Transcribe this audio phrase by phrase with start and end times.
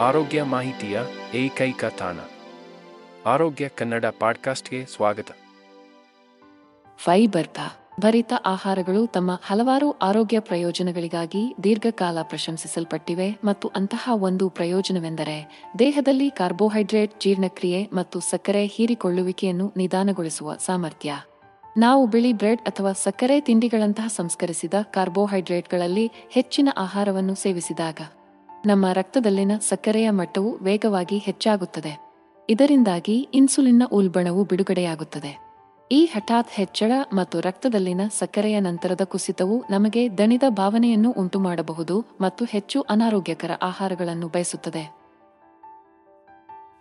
[0.00, 1.00] ಆರೋಗ್ಯ ಮಾಹಿತಿಯ
[1.34, 2.16] ಏಕೈಕ ತಾಣ.
[3.26, 5.26] ಆರೋಗ್ಯ ಕನ್ನಡ ಪಾಡ್ಕಾಸ್ಟ್ಗೆ ಸ್ವಾಗತ.
[6.96, 7.48] ಫೈಬರ್
[8.00, 17.88] ಭರಿತ ಆಹಾರಗಳು ತಮ್ಮ ಹಲವಾರು ಆರೋಗ್ಯ ಪ್ರಯೋಜನಗಳಿಗಾಗಿ ದೀರ್ಘಕಾಲ ಪ್ರಶಂಸಿಸಲ್ಪಟ್ಟಿವೆ ಮತ್ತು ಅಂತಹ ಒಂದು ಪ್ರಯೋಜನವೆಂದರೆ ದೇಹದಲ್ಲಿ ಕಾರ್ಬೋಹೈಡ್ರೇಟ್ ಜೀರ್ಣಕ್ರಿಯೆ
[17.92, 21.14] ಮತ್ತು ಸಕ್ಕರೆ ಹೀರಿಕೊಳ್ಳುವಿಕೆಯನ್ನು ನಿಧಾನಗೊಳಿಸುವ ಸಾಮರ್ಥ್ಯ.
[21.76, 27.98] ನಾವು ಬಿಳಿ ಬ್ರೆಡ್ ಅಥವಾ ಸಕ್ಕರೆ ತಿಂಡಿಗಳಂತಹ ಸಂಸ್ಕರಿಸಿದ ಕಾರ್ಬೋಹೈಡ್ರೇಟ್ಗಳಲ್ಲಿ ಹೆಚ್ಚಿನ ಆಹಾರವನ್ನು ಸೇವಿಸಿದಾಗ
[28.66, 32.08] ನಮ್ಮ ರಕ್ತದಲ್ಲಿನ ಸಕ್ಕರೆಯ ಮಟ್ಟವು ವೇಗವಾಗಿ ಹೆಚ್ಚಾಗುತ್ತದೆ.
[32.50, 35.48] ಇದರಿಂದಾಗಿ ಇನ್ಸುಲಿನ್ನ ಉಲ್ಬಣವು ಬಿಡುಗಡೆಯಾಗುತ್ತದೆ.
[35.92, 43.50] ಈ ಹಠಾತ್ ಹೆಚ್ಚಳ ಮತ್ತು ರಕ್ತದಲ್ಲಿನ ಸಕ್ಕರೆಯ ನಂತರದ ಕುಸಿತವು ನಮಗೆ ದಣಿದ ಭಾವನೆಯನ್ನು ಉಂಟುಮಾಡಬಹುದು ಮತ್ತು ಹೆಚ್ಚು ಅನಾರೋಗ್ಯಕರ
[43.62, 44.96] ಆಹಾರಗಳನ್ನು ಬಯಸುತ್ತದೆ.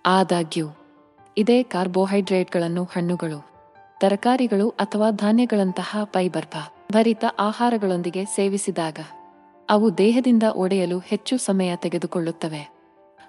[0.06, 0.68] ಆದಾಗ್ಯೂ,
[1.38, 3.50] ಇದೇ ಕಾರ್ಬೋಹೈಡ್ರೇಟ್ಗಳನ್ನು ಹಣ್ಣುಗಳು,
[4.00, 6.46] ತರಕಾರಿಗಳು ಅಥವಾ ಧಾನ್ಯಗಳಂತಹ ಫೈಬರ್,
[6.92, 8.98] ಭರಿತ ಆಹಾರಗಳೊಂದಿಗೆ ಸೇವಿಸಿದಾಗ
[9.70, 12.78] ಅವು ದೇಹದಿಂದ ಒಡೆಯಲು ಹೆಚ್ಚು ಸಮಯ ತೆಗೆದುಕೊಳ್ಳುತ್ತವೆ.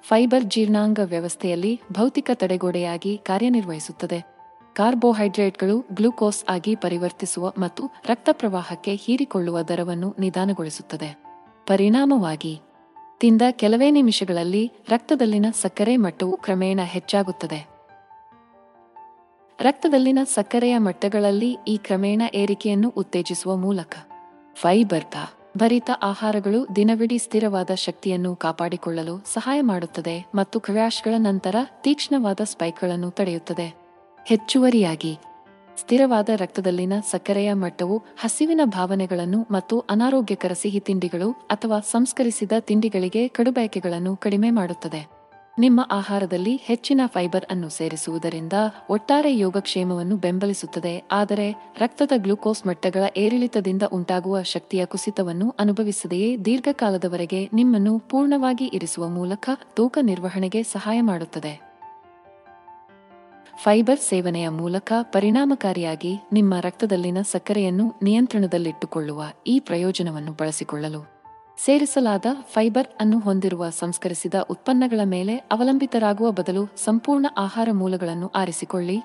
[0.03, 4.39] ಫೈಬರ್ ಜೀರ್ಣಾಂಗ ವ್ಯವಸ್ಥೆಯಲ್ಲಿ ಭೌತಿಕ ತಡೆಗೋಡೆಯಾಗಿ ಕಾರ್ಯನಿರ್ವಹಿಸುತ್ತದೆ.
[4.75, 11.23] ಕಾರ್ಬೋಹೈಡ್ರೇಟ್ಗಳು ಗ್ಲೂಕೋಸ್ ಆಗಿ ಪರಿವರ್ತಿಸುವ ಮತ್ತು ರಕ್ತ ಪ್ರವಾಹಕ್ಕೆ ಹೀರಿಕೊಳ್ಳುವ ದರವನ್ನು ನಿಧಾನಗೊಳಿಸುತ್ತದೆ.
[11.67, 12.61] ಪರಿಣಾಮವಾಗಿ,
[13.21, 17.69] ತಿಂದ ಕೆಲವೇ ನಿಮಿಷಗಳಲ್ಲಿ ರಕ್ತದಲ್ಲಿನ ಸಕ್ಕರೆ ಮಟ್ಟವು ಕ್ರಮೇಣ ಹೆಚ್ಚಾಗುತ್ತದೆ.
[19.61, 23.97] ರಕ್ತದಲ್ಲಿನ ಸಕ್ಕರೆಯ ಮಟ್ಟಗಳಲ್ಲಿ ಈ ಕ್ರಮೇಣ ಏರಿಕೆಯನ್ನು ಉತ್ತೇಜಿಸುವ ಮೂಲಕ
[24.55, 25.05] ಫೈಬರ್
[25.59, 33.67] ಭರಿತ ಆಹಾರಗಳು ದಿನವಿಡೀ ಸ್ಥಿರವಾದ ಶಕ್ತಿಯನ್ನು ಕಾಪಾಡಿಕೊಳ್ಳಲು ಸಹಾಯ ಮಾಡುತ್ತದೆ ಮತ್ತು ಕ್ರ್ಯಾಶ್ಗಳ ನಂತರ ತೀಕ್ಷ್ಣವಾದ ಸ್ಪೈಕ್ಗಳನ್ನು ತಡೆಯುತ್ತದೆ.
[34.27, 35.19] ಹೆಚ್ಚುವರಿಯಾಗಿ,
[35.77, 44.51] ಸ್ಥಿರವಾದ ರಕ್ತದಲ್ಲಿನ ಸಕ್ಕರೆಯ ಮಟ್ಟವು ಹಸಿವಿನ ಭಾವನೆಗಳನ್ನು ಮತ್ತು ಅನಾರೋಗ್ಯಕರ ಸಿಹಿ ತಿಂಡಿಗಳು ಅಥವಾ ಸಂಸ್ಕರಿಸಿದ ತಿಂಡಿಗಳಿಗೆ ಕಡುಬಯಕೆಗಳನ್ನು ಕಡಿಮೆ
[44.51, 45.18] ಮಾಡುತ್ತದೆ.
[45.59, 48.53] ನಿಮ್ಮ ಆಹಾರದಲ್ಲಿ ಹೆಚ್ಚಿನ ಫೈಬರ್ ಅನ್ನು ಸೇರಿಸುವುದರಿಂದ
[48.91, 51.47] ಒಟ್ಟಾರೆ ಯೋಗಕ್ಷೇಮವನ್ನು ಬೆಂಬಲಿಸುತ್ತದೆ, ಆದರೆ
[51.79, 60.63] ರಕ್ತದ ಗ್ಲೂಕೋಸ್ ಮಟ್ಟಗಳ ಏರಿಳಿತದಿಂದ ಉಂಟಾಗುವ ಶಕ್ತಿಯ ಕುಸಿತವನ್ನು ಅನುಭವಿಸದೆಯೇ ದೀರ್ಘಕಾಲದವರೆಗೆ ನಿಮ್ಮನ್ನು ಪೂರ್ಣವಾಗಿ ಇರಿಸುವ ಮೂಲಕ ತೂಕ ನಿರ್ವಹಣೆಗೆ
[60.63, 61.55] ಸಹಾಯ ಮಾಡುತ್ತದೆ.
[63.65, 71.18] ಫೈಬರ್ ಸೇವನೆಯ ಮೂಲಕ ಪರಿಣಾಮಕಾರಿಯಾಗಿ ನಿಮ್ಮ ರಕ್ತದಲ್ಲಿನ ಸಕ್ಕರೆಯನ್ನು ನಿಯಂತ್ರಣದಲ್ಲಿಟ್ಟುಕೊಳ್ಳುವ ಈ ಪ್ರಯೋಜನವನ್ನು ಬಳಸಿಕೊಳ್ಳಲು
[71.65, 79.01] ಸೇರಿಸಲಾದ ಫೈಬರ್ ಅನ್ನು ಹೊಂದಿರುವ ಸಂಸ್ಕರಿಸಿದ ಉತ್ಪನ್ನಗಳ ಮೇಲೆ ಅವಲಂಬಿತರಾಗುವ ಬದಲು ಸಂಪೂರ್ಣ ಆಹಾರ ಮೂಲಗಳನ್ನು ಆರಿಸಿಕೊಳ್ಳಿ.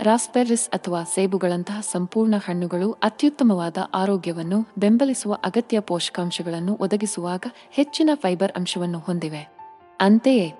[0.00, 9.56] ರಾಸ್ಪೆರ್ರಿಸ್ ಅಥವಾ ಸೇಬುಗಳಂತಹ ಸಂಪೂರ್ಣ ಹಣ್ಣುಗಳು ಅತ್ಯುತ್ತಮವಾದ ಆರೋಗ್ಯವನ್ನು ಬೆಂಬಲಿಸುವ ಅಗತ್ಯ ಪೋಷಕಾಂಶಗಳನ್ನು ಒದಗಿಸುವಾಗ ಹೆಚ್ಚಿನ ಫೈಬರ್ ಅಂಶವನ್ನು ಹೊಂದಿವೆ.
[10.00, 10.54] ಅಂತೆಯೇ,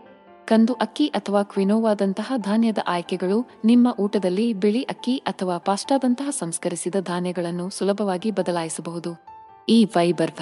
[0.47, 8.31] ಕಂದು ಅಕ್ಕಿ ಅಥವಾ ಕ್ವಿನೋವಾದಂತಹ ಧಾನ್ಯದ ಆಯ್ಕೆಗಳು ನಿಮ್ಮ ಊಟದಲ್ಲಿ ಬಿಳಿ ಅಕ್ಕಿ ಅಥವಾ ಪಾಸ್ಟಾದಂತಹ ಸಂಸ್ಕರಿಸಿದ ಧಾನ್ಯಗಳನ್ನು ಸುಲಭವಾಗಿ
[8.31, 9.25] ಬದಲಾಯಿಸಬಹುದು.
[9.69, 10.32] ಈ ಫೈಬರ್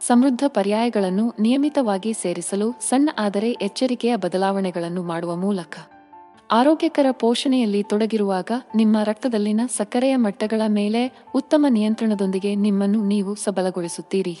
[0.00, 5.78] ಸಮೃದ್ಧ ಪರ್ಯಾಯಗಳನ್ನು ನಿಯಮಿತವಾಗಿ ಸೇರಿಸಲು ಸಣ್ಣ ಆದರೆ ಎಚ್ಚರಿಕೆಯ ಬದಲಾವಣೆಗಳನ್ನು ಮಾಡುವ ಮೂಲಕ.
[6.50, 14.38] ಆರೋಗ್ಯಕರ ಪೋಷಣೆಯಲ್ಲಿ ತೊಡಗಿರುವಾಗ ನಿಮ್ಮ ರಕ್ತದಲ್ಲಿನ ಸಕ್ಕರೆಯ ಮಟ್ಟಗಳ ಮೇಲೆ ಉತ್ತಮ ನಿಯಂತ್ರಣದೊಂದಿಗೆ ನಿಮ್ಮನ್ನು ನೀವು ಸಬಲಗೊಳಿಸುತ್ತೀರಿ.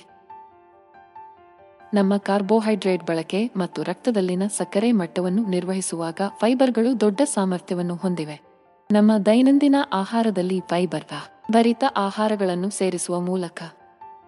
[1.94, 8.40] ನಮ್ಮ ಕಾರ್ಬೋಹೈಡ್ರೇಟ್ ಬಳಕೆ ಮತ್ತು ರಕ್ತದಲ್ಲಿನ ಸಕ್ಕರೆ ಮಟ್ಟವನ್ನು ನಿರ್ವಹಿಸುವಾಗ ಫೈಬರ್ಗಳು ದೊಡ್ಡ ಸಾಮರ್ಥ್ಯವನ್ನು ಹೊಂದಿವೆ.
[8.92, 11.04] ನಮ್ಮ ದೈನಂದಿನ ಆಹಾರದಲ್ಲಿ ಫೈಬರ್
[11.52, 13.62] ಭರಿತ ಆಹಾರಗಳನ್ನು ಸೇರಿಸುವ ಮೂಲಕ.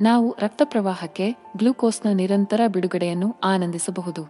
[0.02, 4.22] ನಾವು ರಕ್ತ ಪ್ರವಾಹಕ್ಕೆ ಗ್ಲೂಕೋಸ್ನ ನಿರಂತರ ಬಿಡುಗಡೆಯನ್ನು ಆನಂದಿಸಬಹುದು.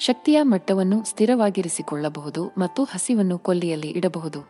[0.00, 4.40] ಶಕ್ತಿಯ ಮಟ್ಟವನ್ನು ಸ್ಥಿರವಾಗಿರಿಸಿಕೊಳ್ಳಬಹುದು ಮತ್ತು ಹಸಿವನ್ನು ಕೊಲ್ಲಿಯಲ್ಲಿ ಇಡಬಹುದು.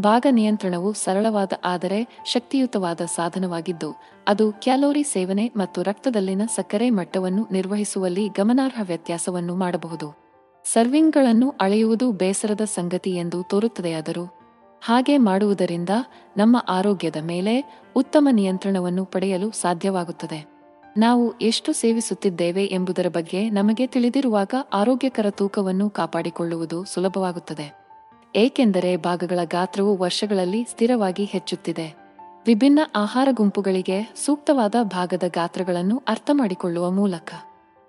[0.00, 3.94] ಭಾಗ ನಿಯಂತ್ರಣವು ಸರಳವಾದ ಆದರೆ ಶಕ್ತಿಯುತವಾದ ಸಾಧನವಾಗಿದ್ದು,
[4.28, 10.22] ಅದು ಕ್ಯಾಲೋರಿ ಸೇವನೆ ಮತ್ತು ರಕ್ತದಲ್ಲಿನ ಸಕ್ಕರೆ ಮಟ್ಟವನ್ನು ನಿರ್ವಹಿಸುವಲ್ಲಿ ಗಮನಾರ್ಹ ವ್ಯತ್ಯಾಸವನ್ನು ಮಾಡಬಹುದು.
[10.64, 14.41] ಸರ್ವಿಂಗ್ಗಳನ್ನು ಅಳೆಯುವುದು ಬೇಸರದ ಸಂಗತಿ ಎಂದು ತೋರುತ್ತದೆಯಾದರೂ
[14.84, 15.88] ಹಾಗೆ ಮಾಡುವುದರಿಂದ
[16.36, 20.46] ನಮ್ಮ ಆರೋಗ್ಯದ ಮೇಲೆ ಉತ್ತಮ ನಿಯಂತ್ರಣವನ್ನು ಪಡೆಯಲು ಸಾಧ್ಯವಾಗುತ್ತದೆ.
[20.96, 27.86] ನಾವು ಎಷ್ಟು ಸೇವಿಸುತ್ತಿದ್ದೇವೆ ಎಂಬುದರ ಬಗ್ಗೆ ನಮಗೆ ತಿಳಿದಿರುವಾಗ ಆರೋಗ್ಯಕರ ತೂಕವನ್ನು ಕಾಪಾಡಿಕೊಳ್ಳುವುದು ಸುಲಭವಾಗುತ್ತದೆ.
[28.36, 31.94] ಏಕೆಂದರೆ ಭಾಗಗಳ ಗಾತ್ರವು ವರ್ಷಗಳಲ್ಲಿ ಸ್ಥಿರವಾಗಿ ಹೆಚ್ಚುತ್ತಿದೆ.
[32.46, 37.34] ವಿಭಿನ್ನ ಆಹಾರ ಗುಂಪುಗಳಿಗೆ ಸೂಕ್ತವಾದ ಭಾಗದ ಗಾತ್ರಗಳನ್ನು ಅರ್ಥಮಾಡಿಕೊಳ್ಳುವ ಮೂಲಕ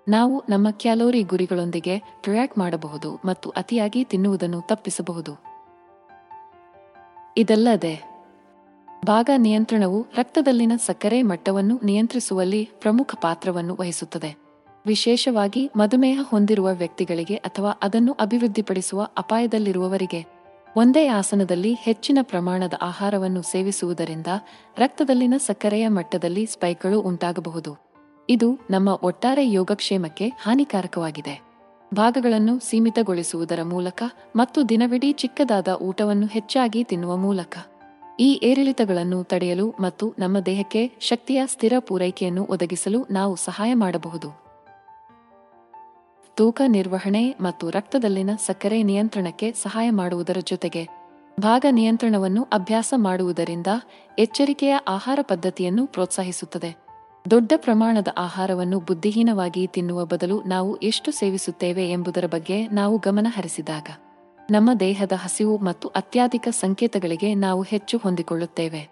[0.08, 5.53] ನಾವು ನಮ್ಮ ಕ್ಯಾಲೋರಿ ಗುರಿಗಳೊಂದಿಗೆ ಟ್ರ್ಯಾಕ್ ಮಾಡಬಹುದು ಮತ್ತು ಅತಿಯಾಗಿ ತಿನ್ನುವುದನ್ನು ತಪ್ಪಿಸಬಹುದು.
[7.36, 8.02] ಇದಲ್ಲದೆ,
[9.04, 14.36] ಭಾಗ ನಿಯಂತ್ರಣವು ರಕ್ತದಲ್ಲಿನ ಸಕ್ಕರೆ ಮಟ್ಟವನ್ನು ನಿಯಂತ್ರಿಸುವಲ್ಲಿ ಪ್ರಮುಖ ಪಾತ್ರವನ್ನು ವಹಿಸುತ್ತದೆ.
[14.86, 20.26] ವಿಶೇಷವಾಗಿ ಮಧುಮೇಹ ಹೊಂದಿರುವ ವ್ಯಕ್ತಿಗಳಿಗೆ ಅಥವಾ ಅದನ್ನು ಅಭಿವೃದ್ಧಿಪಡಿಸುವ ಅಪಾಯದಲ್ಲಿರುವವರಿಗೆ,
[20.76, 24.26] ಒಂದೇ ಆಸನದಲ್ಲಿ ಹೆಚ್ಚಿನ ಪ್ರಮಾಣದ ಆಹಾರವನ್ನು ಸೇವಿಸುವುದರಿಂದ
[24.78, 27.76] ರಕ್ತದಲ್ಲಿನ ಸಕ್ಕರೆಯ ಮಟ್ಟದಲ್ಲಿ ಸ್ಪೈಕ್ಗಳು ಉಂಟಾಗಬಹುದು.
[28.30, 31.53] ಇದು ನಮ್ಮ ಒಟ್ಟಾರೆ ಯೋಗಕ್ಷೇಮಕ್ಕೆ ಹಾನಿಕಾರಕವಾಗಿದೆ.
[31.94, 34.02] ಭಾಗಗಳನ್ನು ಸೀಮಿತಗೊಳಿಸುವುದರ ಮೂಲಕ
[34.36, 37.58] ಮತ್ತು ದಿನವಿಡೀ ಚಿಕ್ಕದಾದ ಊಟವನ್ನು ಹೆಚ್ಚಾಗಿ ತಿನ್ನುವ ಮೂಲಕ.
[38.20, 44.44] ಈ ಏರಿಳಿತಗಳನ್ನು ತಡೆಯಲು ಮತ್ತು ನಮ್ಮ ದೇಹಕ್ಕೆ ಶಕ್ತಿಯ ಸ್ಥಿರ ಪೂರೈಕೆಯನ್ನು ಒದಗಿಸಲು ನಾವು ಸಹಾಯ ಮಾಡಬಹುದು.
[46.36, 50.88] ತೂಕ ನಿರ್ವಹಣೆ ಮತ್ತು ರಕ್ತದಲ್ಲಿನ ಸಕ್ಕರೆ ನಿಯಂತ್ರಣಕ್ಕೆ ಸಹಾಯ ಮಾಡುವುದರ ಜೊತೆಗೆ
[51.40, 53.66] ಭಾಗ ನಿಯಂತ್ರಣವನ್ನು ಅಭ್ಯಾಸ ಮಾಡುವುದರಿಂದ
[54.18, 56.83] ಎಚ್ಚರಿಕೆಯ ಆಹಾರ ಪದ್ಧತಿಯನ್ನು ಪ್ರೋತ್ಸಾಹಿಸುತ್ತದೆ.
[57.30, 63.88] ದೊಡ್ಡ ಪ್ರಮಾಣದ ಆಹಾರವನ್ನು ಬುದ್ಧಿಹೀನವಾಗಿ ತಿನ್ನುವ ಬದಲು ನಾವು ಎಷ್ಟು ಸೇವಿಸುತ್ತೇವೆ ಎಂಬುದರ ಬಗ್ಗೆ ನಾವು ಗಮನ ಹರಿಸಿದಾಗ,
[64.50, 68.88] ನಮ್ಮ ದೇಹದ ಹಸಿವು ಮತ್ತು ಅತ್ಯಾಧಿಕ ಸಂಕೇತಗಳಿಗೆ ನಾವು ಹೆಚ್ಚು ಹೊಂದಿಕೊಳ್ಳುತ್ತೇವೆ.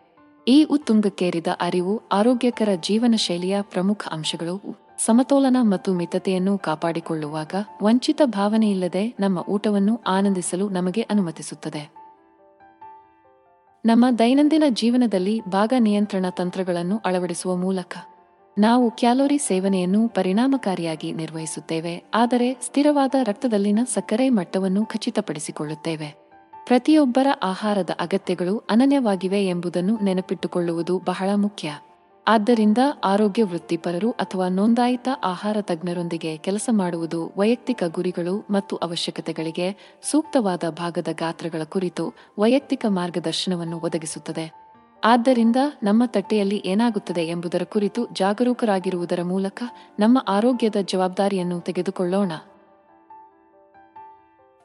[0.49, 4.57] ಈ ಉತ್ತುಂಗಕ್ಕೇರಿದ ಅರಿವು ಆರೋಗ್ಯಕರ ಜೀವನ ಶೈಲಿಯ ಪ್ರಮುಖ ಅಂಶಗಳು.
[4.99, 11.83] ಸಮತೋಲನ ಮತ್ತು ಮಿತತೆಯನ್ನು ಕಾಪಾಡಿಕೊಳ್ಳುವಾಗ ವಂಚಿತ ಭಾವನೆಯಿಲ್ಲದೆ ನಮ್ಮ ಊಟವನ್ನು ಆನಂದಿಸಲು ನಮಗೆ ಅನುಮತಿಸುತ್ತದೆ.
[13.85, 17.97] ನಮ್ಮ ದೈನಂದಿನ ಜೀವನದಲ್ಲಿ ಭಾಗ ನಿಯಂತ್ರಣ ತಂತ್ರಗಳನ್ನು ಅಳವಡಿಸುವ ಮೂಲಕ
[18.59, 26.17] ನಾವು ಕ್ಯಾಲೋರಿ ಸೇವನೆಯನ್ನು ಪರಿಣಾಮಕಾರಿಯಾಗಿ ನಿರ್ವಹಿಸುತ್ತೇವೆ, ಆದರೆ ಸ್ಥಿರವಾದ ರಕ್ತದಲ್ಲಿನ ಸಕ್ಕರೆ ಮಟ್ಟವನ್ನು ಖಚಿತಪಡಿಸಿಕೊಳ್ಳುತ್ತೇವೆ.
[26.67, 31.71] ಪ್ರತಿಯೊಬ್ಬರ ಆಹಾರದ ಅಗತ್ಯಗಳು ಅನನ್ಯವಾಗಿವೆ ಎಂಬುದನ್ನು ನೆನಪಿಟ್ಟುಕೊಳ್ಳುವುದು ಬಹಳ ಮುಖ್ಯ.
[32.27, 41.09] ಆದ್ದರಿಂದ ಆರೋಗ್ಯ ವೃತ್ತಿಪರರು ಅಥವಾ ನೋಂದಾಯಿತ ಆಹಾರ ತಜ್ಞರೊಂದಿಗೆ ಕೆಲಸ ಮಾಡುವುದು ವೈಯಕ್ತಿಕ ಗುರಿಗಳು ಮತ್ತು ಅವಶ್ಯಕತೆಗಳಿಗೆ ಸೂಕ್ತವಾದ ಭಾಗದ
[41.13, 44.62] ಗಾತ್ರಗಳ ಕುರಿತು ವೈಯಕ್ತಿಕ ಮಾರ್ಗದರ್ಶನವನ್ನು ಒದಗಿಸುತ್ತದೆ.
[45.05, 49.63] ಆದ್ದರಿಂದ ನಮ್ಮ ತಟ್ಟೆಯಲ್ಲಿ ಏನಾಗುತ್ತದೆ ಎಂಬುದರ ಕುರಿತು ಜಾಗರೂಕರಾಗಿರುವುದರ ಮೂಲಕ
[49.99, 52.33] ನಮ್ಮ ಆರೋಗ್ಯದ ಜವಾಬ್ದಾರಿಯನ್ನು ತೆಗೆದುಕೊಳ್ಳೋಣ.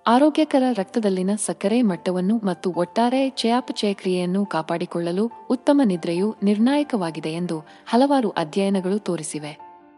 [0.07, 8.99] ಆರೋಗ್ಯಕರ ರಕ್ತದಲ್ಲಿನ ಸಕ್ಕರೆ ಮಟ್ಟವನ್ನು ಮತ್ತು ಒಟ್ಟಾರೆ ಚಯಾಪಚಯ ಕ್ರಿಯೆಯನ್ನು ಕಾಪಾಡಿಕೊಳ್ಳಲು ಉತ್ತಮ ನಿದ್ರೆಯು ನಿರ್ಣಾಯಕವಾಗಿದೆ ಎಂದು ಹಲವಾರು ಅಧ್ಯಯನಗಳು
[8.99, 9.57] ತೋರಿಸಿವೆ.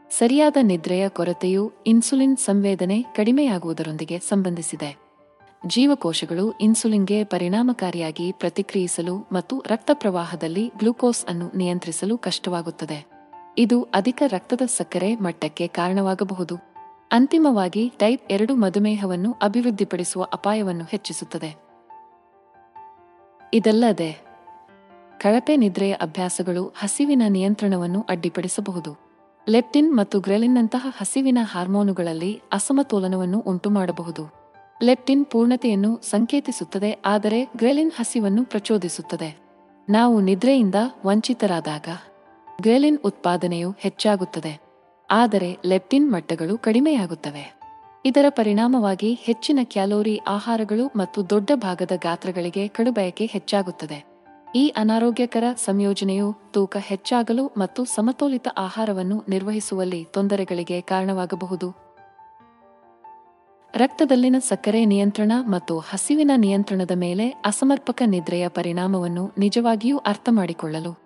[0.10, 5.09] ಸರಿಯಾದ ನಿದ್ರೆಯ ಕೊರತೆಯು ಇನ್ಸುಲಿನ್ ಸಂವೇದನೆ ಕಡಿಮೆಯಾಗುವುದರೊಂದಿಗೆ ಸಂಬಂಧಿಸಿದೆ.
[5.68, 13.06] ಜೀವಕೋಶಗಳು ಇನ್ಸುಲಿನ್ಗೆ ಪರಿಣಾಮಕಾರಿಯಾಗಿ ಪ್ರತಿಕ್ರಿಯಿಸಲು ಮತ್ತು ರಕ್ತ ಪ್ರವಾಹದಲ್ಲಿ ಗ್ಲೂಕೋಸ್ ಅನ್ನು ನಿಯಂತ್ರಿಸಲು ಕಷ್ಟವಾಗುತ್ತದೆ.
[13.58, 16.56] ಇದು ಅಧಿಕ ರಕ್ತದ ಸಕ್ಕರೆ ಮಟ್ಟಕ್ಕೆ ಕಾರಣವಾಗಬಹುದು.
[17.12, 21.56] ಅಂತಿಮವಾಗಿ ಟೈಪ್ ಎರಡು ಮಧುಮೇಹವನ್ನು ಅಭಿವೃದ್ಧಿಪಡಿಸುವ ಅಪಾಯವನ್ನು ಹೆಚ್ಚಿಸುತ್ತದೆ.
[23.54, 24.26] ಇದಲ್ಲದೆ,
[25.22, 28.98] ಕಳಪೆ ನಿದ್ರೆಯ ಅಭ್ಯಾಸಗಳು ಹಸಿವಿನ ನಿಯಂತ್ರಣವನ್ನು ಅಡ್ಡಿಪಡಿಸಬಹುದು.
[29.50, 34.39] ಲೆಪ್ಟಿನ್ ಮತ್ತು ಗ್ರೆಲಿನ್ನಂತಹ ಹಸಿವಿನ ಹಾರ್ಮೋನುಗಳಲ್ಲಿ ಅಸಮತೋಲನವನ್ನು ಉಂಟುಮಾಡಬಹುದು.
[34.82, 39.30] ಲೆಪ್ಟಿನ್ ಪೂರ್ಣತೆಯನ್ನು ಸಂಕೇತಿಸುತ್ತದೆ, ಆದರೆ ಗ್ರೆಲಿನ್ ಹಸಿವನ್ನು ಪ್ರಚೋದಿಸುತ್ತದೆ.
[39.88, 41.88] ನಾವು ನಿದ್ರೆಯಿಂದ ವಂಚಿತರಾದಾಗ
[42.62, 44.54] ಗ್ರೆಲಿನ್ ಉತ್ಪಾದನೆಯು ಹೆಚ್ಚಾಗುತ್ತದೆ,
[45.10, 47.44] ಆದರೆ ಲೆಪ್ಟಿನ್ ಮಟ್ಟಗಳು ಕಡಿಮೆಯಾಗುತ್ತವೆ.
[48.06, 54.00] ಇದರ ಪರಿಣಾಮವಾಗಿ ಹೆಚ್ಚಿನ ಕ್ಯಾಲೋರಿ ಆಹಾರಗಳು ಮತ್ತು ದೊಡ್ಡ ಭಾಗದ ಗಾತ್ರಗಳಿಗೆ ಕಡುಬಯಕೆ ಹೆಚ್ಚಾಗುತ್ತದೆ.
[54.56, 61.89] ಈ ಅನಾರೋಗ್ಯಕರ ಸಂಯೋಜನೆಯು ತೂಕ ಹೆಚ್ಚಾಗಲು ಮತ್ತು ಸಮತೋಲಿತ ಆಹಾರವನ್ನು ನಿರ್ವಹಿಸುವಲ್ಲಿ ತೊಂದರೆಗಳಿಗೆ ಕಾರಣವಾಗಬಹುದು.
[63.76, 71.00] ರಕ್ತದಲ್ಲಿನ ಸಕ್ಕರೆ ನಿಯಂತ್ರಣ ಮತ್ತು ಹಸಿವಿನ ನಿಯಂತ್ರಣದ ಮೇಲೆ ಅಸಮರ್ಪಕ ನಿದ್ರೆಯ ಪರಿಣಾಮವನ್ನು ನಿಜವಾಗಿಯೂ ಅರ್ಥಮಾಡಿಕೊಳ್ಳಲು.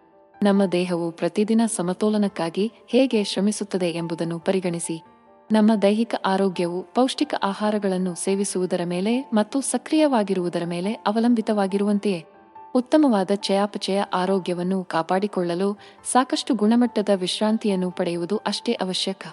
[0.43, 5.03] ನಮ್ಮ ದೇಹವು ಪ್ರತಿದಿನ ಸಮತೋಲನಕ್ಕಾಗಿ ಹೇಗೆ ಶ್ರಮಿಸುತ್ತದೆ ಎಂಬುದನ್ನು ಪರಿಗಣಿಸಿ.
[5.51, 12.25] ನಮ್ಮ ದೈಹಿಕ ಆರೋಗ್ಯವು ಪೌಷ್ಟಿಕ ಆಹಾರಗಳನ್ನು ಸೇವಿಸುವುದರ ಮೇಲೆ ಮತ್ತು ಸಕ್ರಿಯವಾಗಿರುವುದರ ಮೇಲೆ ಅವಲಂಬಿತವಾಗಿರುವಂತೆಯೇ.
[12.75, 15.79] ಉತ್ತಮವಾದ ಚಯಾಪಚಯ ಆರೋಗ್ಯವನ್ನು ಕಾಪಾಡಿಕೊಳ್ಳಲು
[16.11, 19.27] ಸಾಕಷ್ಟು ಗುಣಮಟ್ಟದ ವಿಶ್ರಾಂತಿಯನ್ನು ಪಡೆಯುವುದು ಅಷ್ಟೇ ಅವಶ್ಯಕ.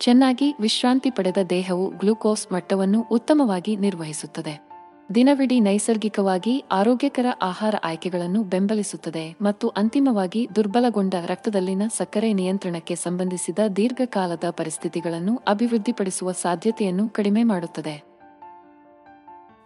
[0.00, 4.68] ಚೆನ್ನಾಗಿ ವಿಶ್ರಾಂತಿ ಪಡೆದ ದೇಹವು ಗ್ಲೂಕೋಸ್ ಮಟ್ಟವನ್ನು ಉತ್ತಮವಾಗಿ ನಿರ್ವಹಿಸುತ್ತದೆ.
[5.14, 15.40] ದಿನವಿಡೀ ನೈಸರ್ಗಿಕವಾಗಿ ಆರೋಗ್ಯಕರ ಆಹಾರ ಆಯ್ಕೆಗಳನ್ನು ಬೆಂಬಲಿಸುತ್ತದೆ ಮತ್ತು ಅಂತಿಮವಾಗಿ ದುರ್ಬಲಗೊಂಡ ರಕ್ತದಲ್ಲಿನ ಸಕ್ಕರೆ ನಿಯಂತ್ರಣಕ್ಕೆ ಸಂಬಂಧಿಸಿದ ದೀರ್ಘಕಾಲದ ಪರಿಸ್ಥಿತಿಗಳನ್ನು
[15.48, 18.08] ಅಭಿವೃದ್ಧಿಪಡಿಸುವ ಸಾಧ್ಯತೆಯನ್ನು ಕಡಿಮೆ ಮಾಡುತ್ತದೆ.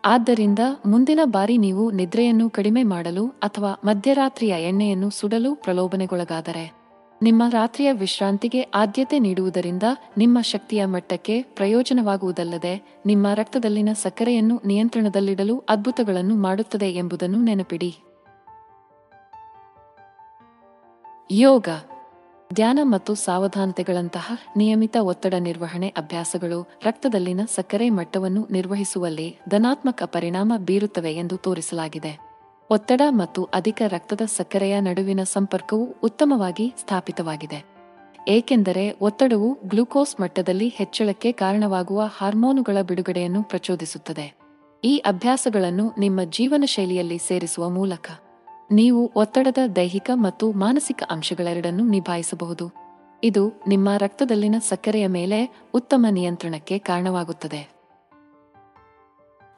[0.04, 6.81] ಆದ್ದರಿಂದ ಮುಂದಿನ ಬಾರಿ ನೀವು ನಿದ್ರೆಯನ್ನು ಕಡಿಮೆ ಮಾಡಲು ಅಥವಾ ಮಧ್ಯರಾತ್ರಿಯ ಎಣ್ಣೆಯನ್ನು ಸುಡಲು ಪ್ರಲೋಭನೆಗೊಳಗಾದರೆ.
[7.22, 9.82] ನಿಮ್ಮ ರಾತ್ರಿಯ ವಿಶ್ರಾಂತಿಗೆ ಆದ್ಯತೆ ನೀಡುವುದರಿಂದ
[10.18, 17.96] ನಿಮ್ಮ ಶಕ್ತಿಯ ಮಟ್ಟಕ್ಕೆ ಪ್ರಯೋಜನವಾಗುವುದಲ್ಲದೆ ನಿಮ್ಮ ರಕ್ತದಲ್ಲಿನ ಸಕ್ಕರೆಯನ್ನು ನಿಯಂತ್ರಣದಲ್ಲಿಡಲು ಅದ್ಭುತಗಳನ್ನು ಮಾಡುತ್ತದೆ ಎಂಬುದನ್ನು ನೆನಪಿಡಿ.
[21.30, 21.68] ಯೋಗ,
[22.54, 31.36] ಧ್ಯಾನ ಮತ್ತು ಸಾವಧಾನತೆಗಳಂತಹ ನಿಯಮಿತ ಒತ್ತಡ ನಿರ್ವಹಣೆ ಅಭ್ಯಾಸಗಳು ರಕ್ತದಲ್ಲಿನ ಸಕ್ಕರೆ ಮಟ್ಟವನ್ನು ನಿರ್ವಹಿಸುವಲ್ಲಿ ಧನಾತ್ಮಕ ಪರಿಣಾಮ ಬೀರುತ್ತವೆ ಎಂದು
[31.36, 32.31] ತೋರಿಸಲಾಗಿದೆ.
[32.72, 37.58] ಒತ್ತಡ ಮತ್ತು ಅಧಿಕ ರಕ್ತದ ಸಕ್ಕರೆಯ ನಡುವಿನ ಸಂಪರ್ಕವು ಉತ್ತಮವಾಗಿ ಸ್ಥಾಪಿತವಾಗಿದೆ.
[38.28, 44.26] ಏಕೆಂದರೆ ಒತ್ತಡವು ಗ್ಲೂಕೋಸ್ ಮಟ್ಟದಲ್ಲಿ ಹೆಚ್ಚಳಕ್ಕೆ ಕಾರಣವಾಗುವ ಹಾರ್ಮೋನುಗಳ ಬಿಡುಗಡೆಯನ್ನು ಪ್ರಚೋದಿಸುತ್ತದೆ.
[44.84, 48.06] ಈ ಅಭ್ಯಾಸಗಳನ್ನು ನಿಮ್ಮ ಜೀವನ ಶೈಲಿಯಲ್ಲಿ ಸೇರಿಸುವ ಮೂಲಕ
[48.70, 52.68] ನೀವು ಒತ್ತಡದ ದೈಹಿಕ ಮತ್ತು ಮಾನಸಿಕ ಅಂಶಗಳೆರಡನ್ನು ನಿಭಾಯಿಸಬಹುದು.
[53.24, 55.40] ಇದು ನಿಮ್ಮ ರಕ್ತದಲ್ಲಿನ ಸಕ್ಕರೆಯ ಮೇಲೆ
[55.74, 57.81] ಉತ್ತಮ ನಿಯಂತ್ರಣಕ್ಕೆ ಕಾರಣವಾಗುತ್ತದೆ.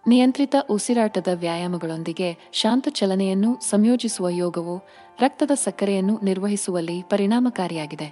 [0.07, 4.77] ನಿಯಂತ್ರಿತ ಉಸಿರಾಟದ ವ್ಯಾಯಾಮಗಳೊಂದಿಗೆ ಶಾಂತ ಚಲನೆಯನ್ನು ಸಂಯೋಜಿಸುವ ಯೋಗವು
[5.21, 8.09] ರಕ್ತದ ಸಕ್ಕರೆಯನ್ನು ನಿರ್ವಹಿಸುವಲ್ಲಿ ಪರಿಣಾಮಕಾರಿಯಾಗಿದೆ.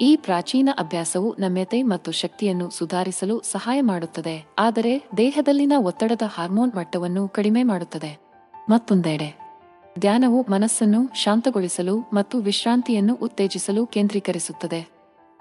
[0.00, 7.62] ಈ ಪ್ರಾಚೀನ ಅಭ್ಯಾಸವು ನಮ್ಯತೆ ಮತ್ತು ಶಕ್ತಿಯನ್ನು ಸುಧಾರಿಸಲು ಸಹಾಯ ಮಾಡುತ್ತದೆ, ಆದರೆ ದೇಹದಲ್ಲಿನ ಒತ್ತಡದ ಹಾರ್ಮೋನ್ ಮಟ್ಟವನ್ನು ಕಡಿಮೆ
[7.62, 8.12] ಮಾಡುತ್ತದೆ.
[8.70, 9.28] ಮತ್ತೊಂದೆಡೆ,
[9.98, 14.80] ಧ್ಯಾನವು ಮನಸ್ಸನ್ನು ಶಾಂತಗೊಳಿಸಲು ಮತ್ತು ವಿಶ್ರಾಂತಿಯನ್ನು ಉತ್ತೇಜಿಸಲು ಕೇಂದ್ರೀಕರಿಸುತ್ತದೆ.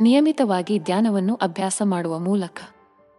[0.01, 2.59] ನಿಯಮಿತವಾಗಿ ಧ್ಯಾನವನ್ನು ಅಭ್ಯಾಸ ಮಾಡುವ ಮೂಲಕ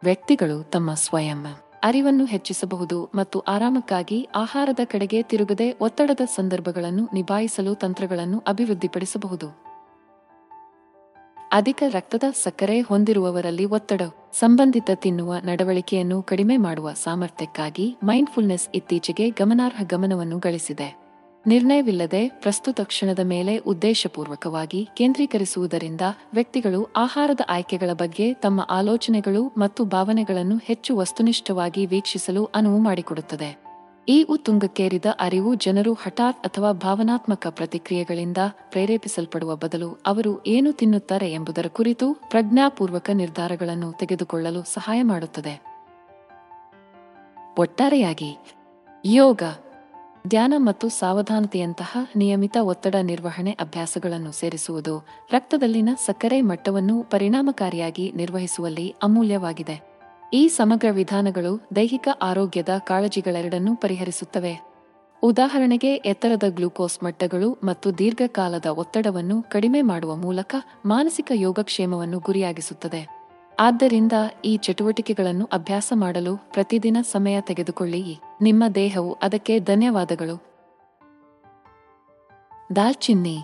[0.02, 1.46] ವ್ಯಕ್ತಿಗಳು ತಮ್ಮ ಸ್ವಯಂ
[1.82, 9.70] ಅರಿವನ್ನು ಹೆಚ್ಚಿಸಬಹುದು ಮತ್ತು ಆರಾಮಕ್ಕಾಗಿ ಆಹಾರದ ಕಡೆಗೆ ತಿರುಗದೆ ಒತ್ತಡದ ಸಂದರ್ಭಗಳನ್ನು ನಿಭಾಯಿಸಲು ತಂತ್ರಗಳನ್ನು ಅಭಿವೃದ್ಧಿಪಡಿಸಬಹುದು.
[11.52, 20.38] ಅಧಿಕ ರಕ್ತದ ಸಕ್ಕರೆ ಹೊಂದಿರುವವರಲ್ಲಿ ಒತ್ತಡ, ಸಂಬಂಧಿತ ತಿನ್ನುವ ನಡವಳಿಕೆಯನ್ನು ಕಡಿಮೆ ಮಾಡುವ ಸಾಮರ್ಥ್ಯಕ್ಕಾಗಿ ಮೈಂಡ್ಫುಲ್ನೆಸ್ ಇತ್ತೀಚೆಗೆ ಗಮನಾರ್ಹ ಗಮನವನ್ನು
[20.38, 20.99] ಗಳಿಸಿದೆ.
[21.46, 26.00] ನಿರ್ಣಯವಿಲ್ಲದೆ ಪ್ರಸ್ತುತ ಕ್ಷಣದ ಮೇಲೆ ಉದ್ದೇಶಪೂರ್ವಕವಾಗಿ ಕೇಂದ್ರೀಕರಿಸುವುದರಿಂದ
[26.34, 33.70] ವ್ಯಕ್ತಿಗಳು ಆಹಾರದ ಆಯ್ಕೆಗಳ ಬಗ್ಗೆ ತಮ್ಮ ಆಲೋಚನೆಗಳು ಮತ್ತು ಭಾವನೆಗಳನ್ನು ಹೆಚ್ಚು ವಸ್ತುನಿಷ್ಠವಾಗಿ ವೀಕ್ಷಿಸಲು ಅನುವು ಮಾಡಿಕೊಡುತ್ತದೆ.
[34.08, 38.36] ಈ ಉತ್ತುಂಗಕ್ಕೇರಿದ ಅರಿವು ಜನರು ಹಠಾತ್ ಅಥವಾ ಭಾವನಾತ್ಮಕ ಪ್ರತಿಕ್ರಿಯೆಗಳಿಂದ
[38.70, 45.62] ಪ್ರೇರೇಪಿಸಲ್ಪಡುವ ಬದಲು ಅವರು ಏನು ತಿನ್ನುತ್ತಾರೆ ಎಂಬುದರ ಕುರಿತು ಪ್ರಜ್ಞಾಪೂರ್ವಕ ನಿರ್ಧಾರಗಳನ್ನು ತೆಗೆದುಕೊಳ್ಳಲು ಸಹಾಯ ಮಾಡುತ್ತದೆ.
[47.58, 48.38] ಒಟ್ಟಾರೆಯಾಗಿ
[49.04, 49.42] ಯೋಗ
[50.28, 59.90] ಧ್ಯಾನ ಮತ್ತು ಸಾವಧಾನತೆಯಂತಹ ನಿಯಮಿತ ಒತ್ತಡ ನಿರ್ವಹಣೆ ಅಭ್ಯಾಸಗಳನ್ನು ಸೇರಿಸುವುದು ರಕ್ತದಲ್ಲಿನ ಸಕ್ಕರೆ ಮಟ್ಟವನ್ನು ಪರಿಣಾಮಕಾರಿಯಾಗಿ ನಿರ್ವಹಿಸುವಲ್ಲಿ ಅಮೂಲ್ಯವಾಗಿದೆ.
[60.32, 64.70] ಈ ಸಮಗ್ರ ವಿಧಾನಗಳು ದೈಹಿಕ ಆರೋಗ್ಯದ ಕಾಳಜಿಗಳೆರಡನ್ನೂ ಪರಿಹರಿಸುತ್ತವೆ.
[65.22, 70.54] ಉದಾಹರಣೆಗೆ, ಎತ್ತರದ ಗ್ಲೂಕೋಸ್ ಮಟ್ಟಗಳು ಮತ್ತು ದೀರ್ಘಕಾಲದ ಒತ್ತಡವನ್ನು ಕಡಿಮೆ ಮಾಡುವ ಮೂಲಕ
[70.86, 73.19] ಮಾನಸಿಕ ಯೋಗಕ್ಷೇಮವನ್ನು ಗುರಿಯಾಗಿಸುತ್ತದೆ.
[73.62, 74.12] ಆದ್ದರಿಂದ
[74.44, 80.42] ಈ ಚಟುವಟಿಕೆಗಳನ್ನು ಅಭ್ಯಾಸ ಮಾಡಲು ಪ್ರತಿದಿನ ಸಮಯ ತೆಗೆದುಕೊಳ್ಳಿ ನಿಮ್ಮ ದೇಹವು ಅದಕ್ಕೆ ಧನ್ಯವಾದಗಳು.
[82.76, 83.38] ದಾಲ್ಚಿನ್ನಿ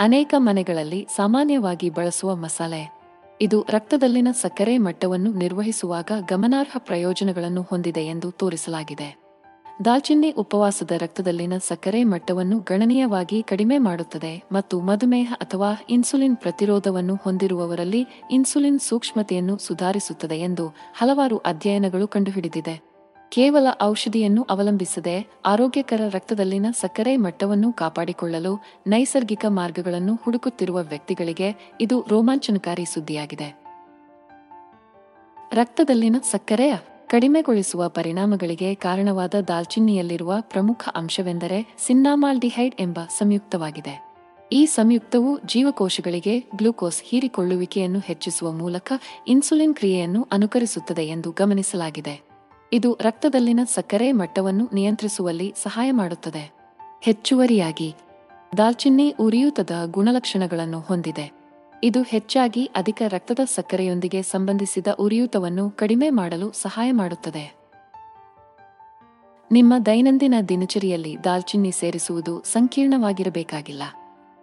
[0.00, 3.00] ಅನೇಕ ಮನೆಗಳಲ್ಲಿ ಸಾಮಾನ್ಯವಾಗಿ ಬಳಸುವ ಮಸಾಲೆ.
[3.40, 9.29] ಇದು ರಕ್ತದಲ್ಲಿನ ಸಕ್ಕರೆ ಮಟ್ಟವನ್ನು ನಿರ್ವಹಿಸುವಾಗ ಗಮನಾರ್ಹ ಪ್ರಯೋಜನಗಳನ್ನು ಹೊಂದಿದೆ ಎಂದು ತೋರಿಸಲಾಗಿದೆ.
[9.84, 18.78] ದಾಲ್ಚಿನ್ನಿ ಉಪವಾಸದ ರಕ್ತದಲ್ಲಿನ ಸಕ್ಕರೆ ಮಟ್ಟವನ್ನು ಗಣನೀಯವಾಗಿ ಕಡಿಮೆ ಮಾಡುತ್ತದೆ ಮತ್ತು ಮಧುಮೇಹ ಅಥವಾ ಇನ್ಸುಲಿನ್ ಪ್ರತಿರೋಧವನ್ನು ಹೊಂದಿರುವವರಲ್ಲಿ ಇನ್ಸುಲಿನ್
[18.78, 22.74] ಸೂಕ್ಷ್ಮತೆಯನ್ನು ಸುಧಾರಿಸುತ್ತದೆ ಎಂದು ಹಲವಾರು ಅಧ್ಯಯನಗಳು ಕಂಡುಹಿಡಿದಿದೆ.
[23.32, 33.48] ಕೇವಲ ಔಷಧಿಯನ್ನು ಅವಲಂಬಿಸದೆ ಆರೋಗ್ಯಕರ ರಕ್ತದಲ್ಲಿನ ಸಕ್ಕರೆ ಮಟ್ಟವನ್ನು ಕಾಪಾಡಿಕೊಳ್ಳಲು ನೈಸರ್ಗಿಕ ಮಾರ್ಗಗಳನ್ನು ಹುಡುಕುತ್ತಿರುವ ವ್ಯಕ್ತಿಗಳಿಗೆ ಇದು ರೋಮಾಂಚನಕಾರಿ ಸುದ್ದಿಯಾಗಿದೆ.
[35.52, 36.74] ರಕ್ತದಲ್ಲಿನ ಸಕ್ಕರೆಯ
[37.10, 44.08] ಕಡಿಮೆಗೊಳಿಸುವ ಪರಿಣಾಮಗಳಿಗೆ ಕಾರಣವಾದ ದಾಲ್ಚಿನ್ನಿಯಲ್ಲಿರುವ ಪ್ರಮುಖ ಅಂಶವೆಂದರೆ ಸಿನ್ನಾಮಾಲ್ಡಿಹೈಡ್ ಎಂಬ ಸಂಯುಕ್ತವಾಗಿದೆ.
[44.52, 48.92] ಈ ಸಂಯುಕ್ತವು ಜೀವಕೋಶಗಳಿಗೆ ಗ್ಲೂಕೋಸ್ ಹೀರಿಕೊಳ್ಳುವಿಕೆಯನ್ನು ಹೆಚ್ಚಿಸುವ ಮೂಲಕ
[49.28, 52.22] ಇನ್ಸುಲಿನ್ ಕ್ರಿಯೆಯನ್ನು ಅನುಕರಿಸುತ್ತದೆ ಎಂದು ಗಮನಿಸಲಾಗಿದೆ.
[52.72, 56.52] ಇದು ರಕ್ತದಲ್ಲಿನ ಸಕ್ಕರೆ ಮಟ್ಟವನ್ನು ನಿಯಂತ್ರಿಸುವಲ್ಲಿ ಸಹಾಯ ಮಾಡುತ್ತದೆ.
[57.02, 57.94] ಹೆಚ್ಚುವರಿಯಾಗಿ,
[58.56, 61.39] ದಾಲ್ಚಿನ್ನಿ ಉರಿಯೂತದ ಗುಣಲಕ್ಷಣಗಳನ್ನು ಹೊಂದಿದೆ.
[61.82, 67.60] ಇದು ಹೆಚ್ಚಾಗಿ ಅಧಿಕ ರಕ್ತದ ಸಕ್ಕರೆಯೊಂದಿಗೆ ಸಂಬಂಧಿಸಿದ ಉರಿಯೂತವನ್ನು ಕಡಿಮೆ ಮಾಡಲು ಸಹಾಯ ಮಾಡುತ್ತದೆ.
[69.52, 73.82] ನಿಮ್ಮ ದೈನಂದಿನ ದಿನಚರಿಯಲ್ಲಿ ದಾಲ್ಚಿನ್ನಿ ಸೇರಿಸುವುದು ಸಂಕೀರ್ಣವಾಗಿರಬೇಕಾಗಿಲ್ಲ.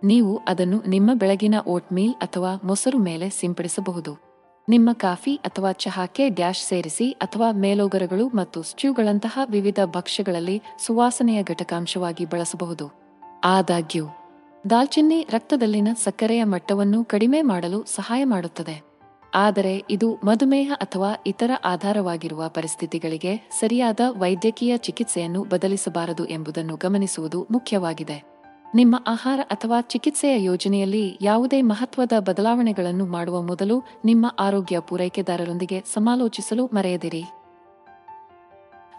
[0.04, 4.28] ನೀವು ಅದನ್ನು ನಿಮ್ಮ ಬೆಳಗಿನ ಓಟ್ ಮೀಲ್ ಅಥವಾ ಮೊಸರು ಮೇಲೆ ಸಿಂಪಡಿಸಬಹುದು.
[4.70, 12.92] ನಿಮ್ಮ ಕಾಫಿ ಅಥವಾ ಚಹಾಕ್ಕೆ ಡ್ಯಾಶ್ ಸೇರಿಸಿ ಅಥವಾ ಮೇಲೋಗರಗಳು ಮತ್ತು ಸ್ಟ್ಯೂಗಳಂತಹ ವಿವಿಧ ಭಕ್ಷ್ಯಗಳಲ್ಲಿ ಸುವಾಸನೆಯ ಘಟಕಾಂಶವಾಗಿ ಬಳಸಬಹುದು.
[13.44, 14.06] ಆದಾಗ್ಯೂ
[14.70, 18.84] ದಾಲ್ಚಿನ್ನಿ ರಕ್ತದಲ್ಲಿನ ಸಕ್ಕರೆಯ ಮಟ್ಟವನ್ನು ಕಡಿಮೆ ಮಾಡಲು ಸಹಾಯ ಮಾಡುತ್ತದೆ.
[19.36, 28.24] ಆದರೆ ಇದು ಮಧುಮೇಹ ಅಥವಾ ಇತರ ಆಧಾರವಾಗಿರುವ ಪರಿಸ್ಥಿತಿಗಳಿಗೆ ಸರಿಯಾದ ವೈದ್ಯಕೀಯ ಚಿಕಿತ್ಸೆಯನ್ನು ಬದಲಿಸಬಾರದು ಎಂಬುದನ್ನು ಗಮನಿಸುವುದು ಮುಖ್ಯವಾಗಿದೆ.
[28.76, 37.24] ನಿಮ್ಮ ಆಹಾರ ಅಥವಾ ಚಿಕಿತ್ಸೆಯ ಯೋಜನೆಯಲ್ಲಿ ಯಾವುದೇ ಮಹತ್ವದ ಬದಲಾವಣೆಗಳನ್ನು ಮಾಡುವ ಮೊದಲು ನಿಮ್ಮ ಆರೋಗ್ಯ ಪೂರೈಕೆದಾರರೊಂದಿಗೆ ಸಮಾಲೋಚಿಸಲು ಮರೆಯದಿರಿ.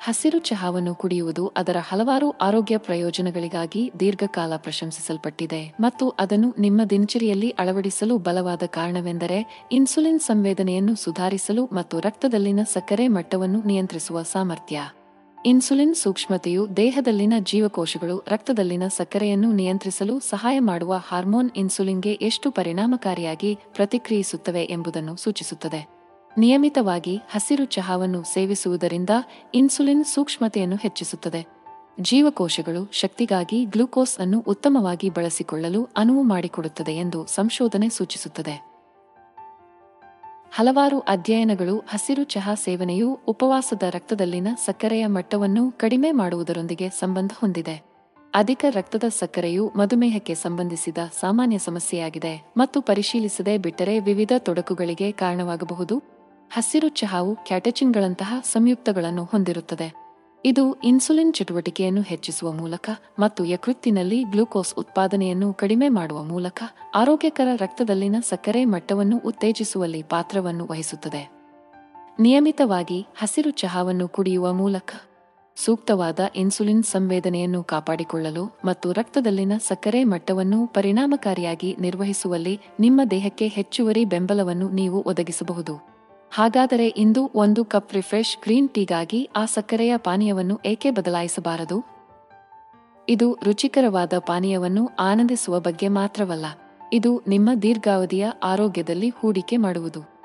[0.00, 8.62] ಹಸಿರು ಚಹಾವನ್ನು ಕುಡಿಯುವುದು ಅದರ ಹಲವಾರು ಆರೋಗ್ಯ ಪ್ರಯೋಜನಗಳಿಗಾಗಿ ದೀರ್ಘಕಾಲ ಪ್ರಶಂಸಿಸಲ್ಪಟ್ಟಿದೆ ಮತ್ತು ಅದನ್ನು ನಿಮ್ಮ ದಿನಚರಿಯಲ್ಲಿ ಅಳವಡಿಸಲು ಬಲವಾದ
[8.66, 14.80] ಕಾರಣವೆಂದರೆ ಇನ್ಸುಲಿನ್ ಸಂವೇದನೆಯನ್ನು ಸುಧಾರಿಸಲು ಮತ್ತು ರಕ್ತದಲ್ಲಿನ ಸಕ್ಕರೆ ಮಟ್ಟವನ್ನು ನಿಯಂತ್ರಿಸುವ ಸಾಮರ್ಥ್ಯ.
[15.46, 25.16] ಇನ್ಸುಲಿನ್ ಸೂಕ್ಷ್ಮತೆಯು ದೇಹದಲ್ಲಿನ ಜೀವಕೋಶಗಳು ರಕ್ತದಲ್ಲಿನ ಸಕ್ಕರೆಯನ್ನು ನಿಯಂತ್ರಿಸಲು ಸಹಾಯ ಮಾಡುವ ಹಾರ್ಮೋನ್ ಇನ್ಸುಲಿನ್ಗೆ ಎಷ್ಟು ಪರಿಣಾಮಕಾರಿಯಾಗಿ ಪ್ರತಿಕ್ರಿಯಿಸುತ್ತವೆ ಎಂಬುದನ್ನು
[25.16, 25.97] ಸೂಚಿಸುತ್ತದೆ.
[26.38, 29.10] ನಿಯಮಿತವಾಗಿ ಹಸಿರು ಚಹಾವನ್ನು ಸೇವಿಸುವುದರಿಂದ
[29.54, 31.46] ಇನ್ಸುಲಿನ್ ಸೂಕ್ಷ್ಮತೆಯನ್ನು ಹೆಚ್ಚಿಸುತ್ತದೆ.
[32.00, 38.68] ಜೀವಕೋಶಗಳು ಶಕ್ತಿಗಾಗಿ ಗ್ಲೂಕೋಸ್ ಅನ್ನು ಉತ್ತಮವಾಗಿ ಬಳಸಿಕೊಳ್ಳಲು ಅನುವು ಮಾಡಿಕೊಡುತ್ತದೆ ಎಂದು ಸಂಶೋಧನೆ ಸೂಚಿಸುತ್ತದೆ.
[40.52, 47.82] ಹಲವಾರು ಅಧ್ಯಯನಗಳು ಹಸಿರು ಚಹಾ ಸೇವನೆಯು ಉಪವಾಸದ ರಕ್ತದಲ್ಲಿನ ಸಕ್ಕರೆಯ ಮಟ್ಟವನ್ನು ಕಡಿಮೆ ಮಾಡುವುದರೊಂದಿಗೆ ಸಂಬಂಧ ಹೊಂದಿದೆ.
[48.34, 56.17] ಅಧಿಕ ರಕ್ತದ ಸಕ್ಕರೆಯು ಮಧುಮೇಹಕ್ಕೆ ಸಂಬಂಧಿಸಿದ ಸಾಮಾನ್ಯ ಸಮಸ್ಯೆಯಾಗಿದೆ ಮತ್ತು ಪರಿಶೀಲಿಸದೆ ಬಿಟ್ಟರೆ ವಿವಿಧ ತೊಡಕುಗಳಿಗೆ ಕಾರಣವಾಗಬಹುದು.
[56.50, 60.08] ಹಸಿರು ಚಹಾವು ಕ್ಯಾಟಚಿನ್ಗಳಂತಹ ಸಂಯುಕ್ತಗಳನ್ನು ಹೊಂದಿರುತ್ತದೆ.
[60.44, 66.62] ಇದು ಇನ್ಸುಲಿನ್ ಚಟುವಟಿಕೆಯನ್ನು ಹೆಚ್ಚಿಸುವ ಮೂಲಕ ಮತ್ತು ಯಕೃತ್ತಿನಲ್ಲಿ ಗ್ಲೂಕೋಸ್ ಉತ್ಪಾದನೆಯನ್ನು ಕಡಿಮೆ ಮಾಡುವ ಮೂಲಕ
[66.94, 71.30] ಆರೋಗ್ಯಕರ ರಕ್ತದಲ್ಲಿನ ಸಕ್ಕರೆ ಮಟ್ಟವನ್ನು ಉತ್ತೇಜಿಸುವಲ್ಲಿ ಪಾತ್ರವನ್ನು ವಹಿಸುತ್ತದೆ.
[72.20, 74.94] ನಿಯಮಿತವಾಗಿ ಹಸಿರು ಚಹಾವನ್ನು ಕುಡಿಯುವ ಮೂಲಕ
[75.56, 85.02] ಸೂಕ್ತವಾದ ಇನ್ಸುಲಿನ್ ಸಂವೇದನೆಯನ್ನು ಕಾಪಾಡಿಕೊಳ್ಳಲು ಮತ್ತು ರಕ್ತದಲ್ಲಿನ ಸಕ್ಕರೆ ಮಟ್ಟವನ್ನು ಪರಿಣಾಮಕಾರಿಯಾಗಿ ನಿರ್ವಹಿಸುವಲ್ಲಿ ನಿಮ್ಮ ದೇಹಕ್ಕೆ ಹೆಚ್ಚುವರಿ ಬೆಂಬಲವನ್ನು ನೀವು
[85.02, 85.97] ಒದಗಿಸಬಹುದು.
[86.32, 91.78] ಹಾಗಾದರೆ ಇಂದು ಒಂದು ಕಪ್ ರಿಫ್ರೆಶ್ ಗ್ರೀನ್ ಟೀಗಾಗಿ ಆ ಸಕ್ಕರೆಯ ಪಾನೀಯವನ್ನು ಏಕೆ ಬದಲಾಯಿಸಬಾರದು?
[93.08, 96.46] ಇದು ರುಚಿಕರವಾದ ಪಾನೀಯವನ್ನು ಆನಂದಿಸುವ ಬಗ್ಗೆ ಮಾತ್ರವಲ್ಲ,
[96.92, 100.17] ಇದು ನಿಮ್ಮ ದೀರ್ಘಾವಧಿಯ ಆರೋಗ್ಯದಲ್ಲಿ ಹೂಡಿಕೆ ಮಾಡುವುದು.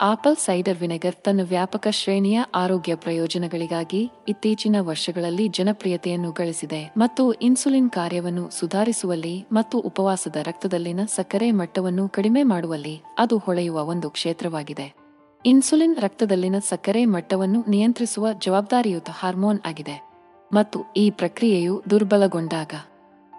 [0.00, 8.50] ಆಪಲ್ ಸೈಡರ್ ವಿನೆಗರ್ ತನ್ನ ವ್ಯಾಪಕ ಶ್ರೇಣಿಯ ಆರೋಗ್ಯ ಪ್ರಯೋಜನಗಳಿಗಾಗಿ ಇತ್ತೀಚಿನ ವರ್ಷಗಳಲ್ಲಿ ಜನಪ್ರಿಯತೆಯನ್ನು ಗಳಿಸಿದೆ ಮತ್ತು ಇನ್ಸುಲಿನ್ ಕಾರ್ಯವನ್ನು
[8.50, 14.94] ಸುಧಾರಿಸುವಲ್ಲಿ ಮತ್ತು ಉಪವಾಸದ ರಕ್ತದಲ್ಲಿನ ಸಕ್ಕರೆ ಮಟ್ಟವನ್ನು ಕಡಿಮೆ ಮಾಡುವಲ್ಲಿ ಅದು ಹೊಳೆಯುವ ಒಂದು ಕ್ಷೇತ್ರವಾಗಿದೆ.
[15.46, 20.02] ಇನ್ಸುಲಿನ್ ರಕ್ತದಲ್ಲಿನ ಸಕ್ಕರೆ ಮಟ್ಟವನ್ನು ನಿಯಂತ್ರಿಸುವ ಜವಾಬ್ದಾರಿಯುತ ಹಾರ್ಮೋನ್ ಆಗಿದೆ
[20.52, 22.74] ಮತ್ತು ಈ ಪ್ರಕ್ರಿಯೆಯು ದುರ್ಬಲಗೊಂಡಾಗ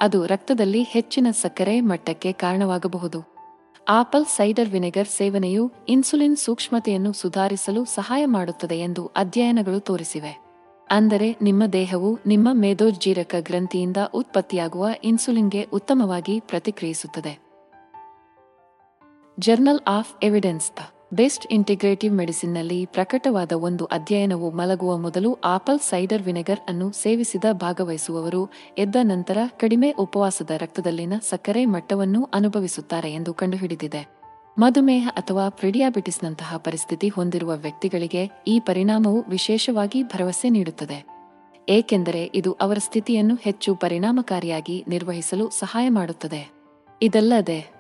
[0.02, 3.33] ಅದು ರಕ್ತದಲ್ಲಿ ಹೆಚ್ಚಿನ ಸಕ್ಕರೆ ಮಟ್ಟಕ್ಕೆ ಕಾರಣವಾಗಬಹುದು.
[3.90, 10.44] ಆಪಲ್ ಸೈಡರ್ ವಿನೆಗರ್ ಸೇವನೆಯು ಇನ್ಸುಲಿನ್ ಸೂಕ್ಷ್ಮತೆಯನ್ನು ಸುಧಾರಿಸಲು ಸಹಾಯ ಮಾಡುತ್ತದೆ ಎಂದು ಅಧ್ಯಯನಗಳು ತೋರಿಸಿವೆ.
[10.90, 17.44] ಅಂದರೆ ನಿಮ್ಮ ದೇಹವು ನಿಮ್ಮ ಮೇದೋಜ್ಜೀರಕ ಗ್ರಂಥಿಯಿಂದ ಉತ್ಪತ್ತಿಯಾಗುವ ಇನ್ಸುಲಿನ್ಗೆ ಉತ್ತಮವಾಗಿ ಪ್ರತಿಕ್ರಿಯಿಸುತ್ತದೆ.
[19.40, 20.72] Journal of evidence
[21.14, 28.96] based integrative ಮೆಡಿಸಿನ್ನಲ್ಲಿ ಪ್ರಕಟವಾದ ಒಂದು ಅಧ್ಯಯನವು ಮಲಗುವ ಮೊದಲು ಆಪಲ್ ಸೈಡರ್ ವಿನೆಗರ್ ಅನ್ನು ಸೇವಿಸಿದ ಭಾಗವಹಿಸುವವರು, ಎದ್ದ
[29.02, 34.08] ನಂತರ ಕಡಿಮೆ ಉಪವಾಸದ ರಕ್ತದಲ್ಲಿನ ಸಕ್ಕರೆ ಮಟ್ಟವನ್ನು ಅನುಭವಿಸುತ್ತಾರೆ ಎಂದು ಕಂಡುಹಿಡಿದಿದೆ.
[34.60, 41.06] ಮಧುಮೇಹ ಅಥವಾ ಪ್ರಿಡಿಯಾಬಿಟಿಸ್ನಂತಹ ಪರಿಸ್ಥಿತಿ ಹೊಂದಿರುವ ವ್ಯಕ್ತಿಗಳಿಗೆ ಈ ಪರಿಣಾಮವು ವಿಶೇಷವಾಗಿ ಭರವಸೆ ನೀಡುತ್ತದೆ.
[41.70, 46.52] ಏಕೆಂದರೆ ಇದು ಅವರ ಸ್ಥಿತಿಯನ್ನು ಹೆಚ್ಚು ಪರಿಣಾಮಕಾರಿಯಾಗಿ ನಿರ್ವಹಿಸಲು ಸಹಾಯ ಮಾಡುತ್ತದೆ.
[47.02, 47.73] ಇದಲ್ಲದೆ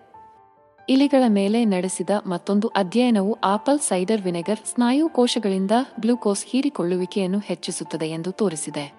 [0.90, 8.94] ಇಲಿಗಳ ಮೇಲೆ ನಡೆಸಿದ ಮತ್ತೊಂದು ಅಧ್ಯಯನವು ಆಪಲ್ ಸೈಡರ್ ವಿನೆಗರ್ ಸ್ನಾಯು ಕೋಶಗಳಿಂದ ಗ್ಲೂಕೋಸ್ ಹೀರಿಕೊಳ್ಳುವಿಕೆಯನ್ನು ಹೆಚ್ಚಿಸುತ್ತದೆ ಎಂದು ತೋರಿಸಿದೆ.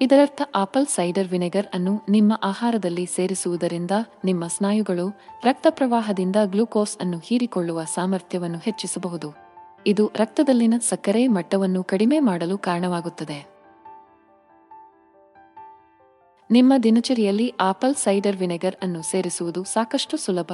[0.00, 3.90] ಇದರರ್ಥ ಆಪಲ್ ಸೈಡರ್ ವಿನೆಗರ್ ಅನ್ನು ನಿಮ್ಮ ಆಹಾರದಲ್ಲಿ ಸೇರಿಸುವುದರಿಂದ
[4.24, 9.32] ನಿಮ್ಮ ಸ್ನಾಯುಗಳು ರಕ್ತ ಪ್ರವಾಹದಿಂದ ಗ್ಲೂಕೋಸ್ ಅನ್ನು ಹೀರಿಕೊಳ್ಳುವ ಸಾಮರ್ಥ್ಯವನ್ನು ಹೆಚ್ಚಿಸಬಹುದು.
[9.86, 13.60] ಇದು ರಕ್ತದಲ್ಲಿನ ಸಕ್ಕರೆ ಮಟ್ಟವನ್ನು ಕಡಿಮೆ ಮಾಡಲು ಕಾರಣವಾಗುತ್ತದೆ.
[16.50, 20.52] ನಿಮ್ಮ ದಿನಚರಿಯಲ್ಲಿ ಆಪಲ್ ಸೈಡರ್ ವಿನೆಗರ್ ಅನ್ನು ಸೇರಿಸುವುದು ಸಾಕಷ್ಟು ಸುಲಭ.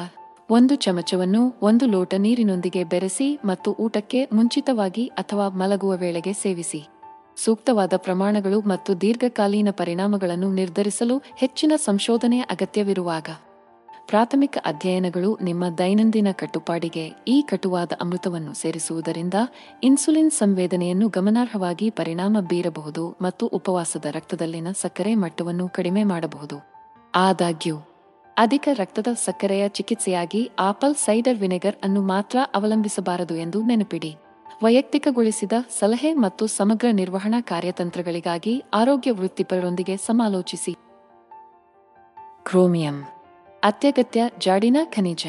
[0.51, 6.89] ಒಂದು ಚಮಚವನ್ನು ಒಂದು ಲೋಟ ನೀರಿನೊಂದಿಗೆ ಬೆರೆಸಿ ಮತ್ತು ಊಟಕ್ಕೆ ಮುಂಚಿತವಾಗಿ ಅಥವಾ ಮಲಗುವ ವೇಳೆಗೆ ಸೇವಿಸಿ.
[7.45, 13.29] ಸೂಕ್ತವಾದ ಪ್ರಮಾಣಗಳು ಮತ್ತು ದೀರ್ಘಕಾಲೀನ ಪರಿಣಾಮಗಳನ್ನು ನಿರ್ಧರಿಸಲು ಹೆಚ್ಚಿನ ಸಂಶೋಧನೆಯ ಅಗತ್ಯವಿರುವಾಗ.
[14.07, 19.35] ಪ್ರಾಥಮಿಕ ಅಧ್ಯಯನಗಳು ನಿಮ್ಮ ದೈನಂದಿನ ಕಟ್ಟುಪಾಡಿಗೆ ಈ ಕಟುವಾದ ಅಮೃತವನ್ನು ಸೇರಿಸುವುದರಿಂದ
[19.83, 26.57] ಇನ್ಸುಲಿನ್ ಸಂವೇದನೆಯನ್ನು ಗಮನಾರ್ಹವಾಗಿ ಪರಿಣಾಮ ಬೀರಬಹುದು ಮತ್ತು ಉಪವಾಸದ ರಕ್ತದಲ್ಲಿನ ಸಕ್ಕರೆ ಮಟ್ಟವನ್ನು ಕಡಿಮೆ ಮಾಡಬಹುದು.
[27.15, 27.77] ಆದಾಗ್ಯೂ
[28.39, 34.17] ಅಧಿಕ ರಕ್ತದ ಸಕ್ಕರೆಯ ಚಿಕಿತ್ಸೆಯಾಗಿ ಆಪಲ್ ಸೈಡರ್ ವಿನೆಗರ್ ಅನ್ನು ಮಾತ್ರ ಅವಲಂಬಿಸಬಾರದು ಎಂದು ನೆನಪಿಡಿ.
[34.63, 40.75] ವೈಯಕ್ತಿಕಗೊಳಿಸಿದ ಸಲಹೆ ಮತ್ತು ಸಮಗ್ರ ನಿರ್ವಹಣಾ ಕಾರ್ಯತಂತ್ರಗಳಿಗಾಗಿ ಆರೋಗ್ಯ ವೃತ್ತಿಪರರೊಂದಿಗೆ ಸಮಾಲೋಚಿಸಿ.
[42.43, 43.03] ಕ್ರೋಮಿಯಂ.
[43.63, 45.27] ಅತ್ಯಗತ್ಯ ಜಾಡಿನ ಖನಿಜ.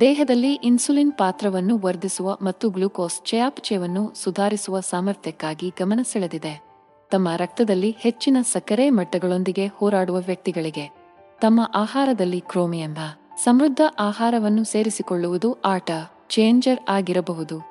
[0.00, 6.62] ದೇಹದಲ್ಲಿ ಇನ್ಸುಲಿನ್ ಪಾತ್ರವನ್ನು ವರ್ಧಿಸುವ ಮತ್ತು ಗ್ಲೂಕೋಸ್ ಚಯಾಪಚಯವನ್ನು ಸುಧಾರಿಸುವ ಸಾಮರ್ಥ್ಯಕ್ಕಾಗಿ ಗಮನ ಸೆಳೆದಿದೆ.
[7.10, 11.05] ತಮ್ಮ ರಕ್ತದಲ್ಲಿ ಹೆಚ್ಚಿನ ಸಕ್ಕರೆ ಮಟ್ಟಗಳೊಂದಿಗೆ ಹೋರಾಡುವ ವ್ಯಕ್ತಿಗಳಿಗೆ.
[11.40, 12.98] ತಮ್ಮ ಆಹಾರದಲ್ಲಿ ಕ್ರೋಮಿಯಂಬ
[13.36, 15.90] ಸಮೃದ್ಧ ಆಹಾರವನ್ನು ಸೇರಿಸಿಕೊಳ್ಳುವುದು ಆಟ
[16.28, 17.62] ಚೇಂಜರ್ ಆಗಿರಬಹುದು.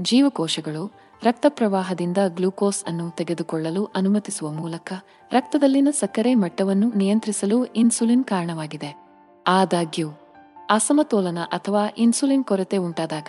[0.00, 4.92] ಜೀವಕೋಶಗಳು ರಕ್ತ ಪ್ರವಾಹದಿಂದ ಗ್ಲೂಕೋಸ್ ಅನ್ನು ತೆಗೆದುಕೊಳ್ಳಲು ಅನುಮತಿಸುವ ಮೂಲಕ
[5.32, 9.06] ರಕ್ತದಲ್ಲಿನ ಸಕ್ಕರೆ ಮಟ್ಟವನ್ನು ನಿಯಂತ್ರಿಸಲು ಇನ್ಸುಲಿನ್ ಕಾರಣವಾಗಿದೆ.
[9.46, 10.08] ಆದಾಗ್ಯೂ,
[10.70, 13.28] ಅಸಮತೋಲನ ಅಥವಾ ಇನ್ಸುಲಿನ್ ಕೊರತೆ ಉಂಟಾದಾಗ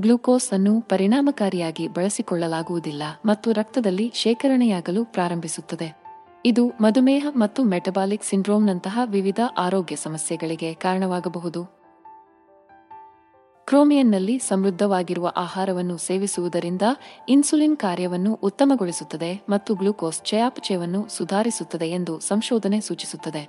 [0.00, 6.03] ಗ್ಲೂಕೋಸ್ ಅನ್ನು ಪರಿಣಾಮಕಾರಿಯಾಗಿ ಬಳಸಿಕೊಳ್ಳಲಾಗುವುದಿಲ್ಲ ಮತ್ತು ರಕ್ತದಲ್ಲಿ ಶೇಖರಣೆಯಾಗಲು ಪ್ರಾರಂಭಿಸುತ್ತದೆ.
[6.46, 11.64] ಇದು ಮಧುಮೇಹ ಮತ್ತು ಮೆಟಬಾಲಿಕ್ ಸಿಂಡ್ರೋಮ್ನಂತಹ ವಿವಿಧ ಆರೋಗ್ಯ ಸಮಸ್ಯೆಗಳಿಗೆ ಕಾರಣವಾಗಬಹುದು.
[13.66, 16.82] ಕ್ರೋಮಿಯನ್ನಲ್ಲಿ ಸಮೃದ್ಧವಾಗಿರುವ ಆಹಾರವನ್ನು ಸೇವಿಸುವುದರಿಂದ
[17.28, 23.48] ಇನ್ಸುಲಿನ್ ಕಾರ್ಯವನ್ನು ಉತ್ತಮಗೊಳಿಸುತ್ತದೆ ಮತ್ತು ಗ್ಲೂಕೋಸ್ ಚಯಾಪಚಯವನ್ನು ಸುಧಾರಿಸುತ್ತದೆ ಎಂದು ಸಂಶೋಧನೆ ಸೂಚಿಸುತ್ತದೆ.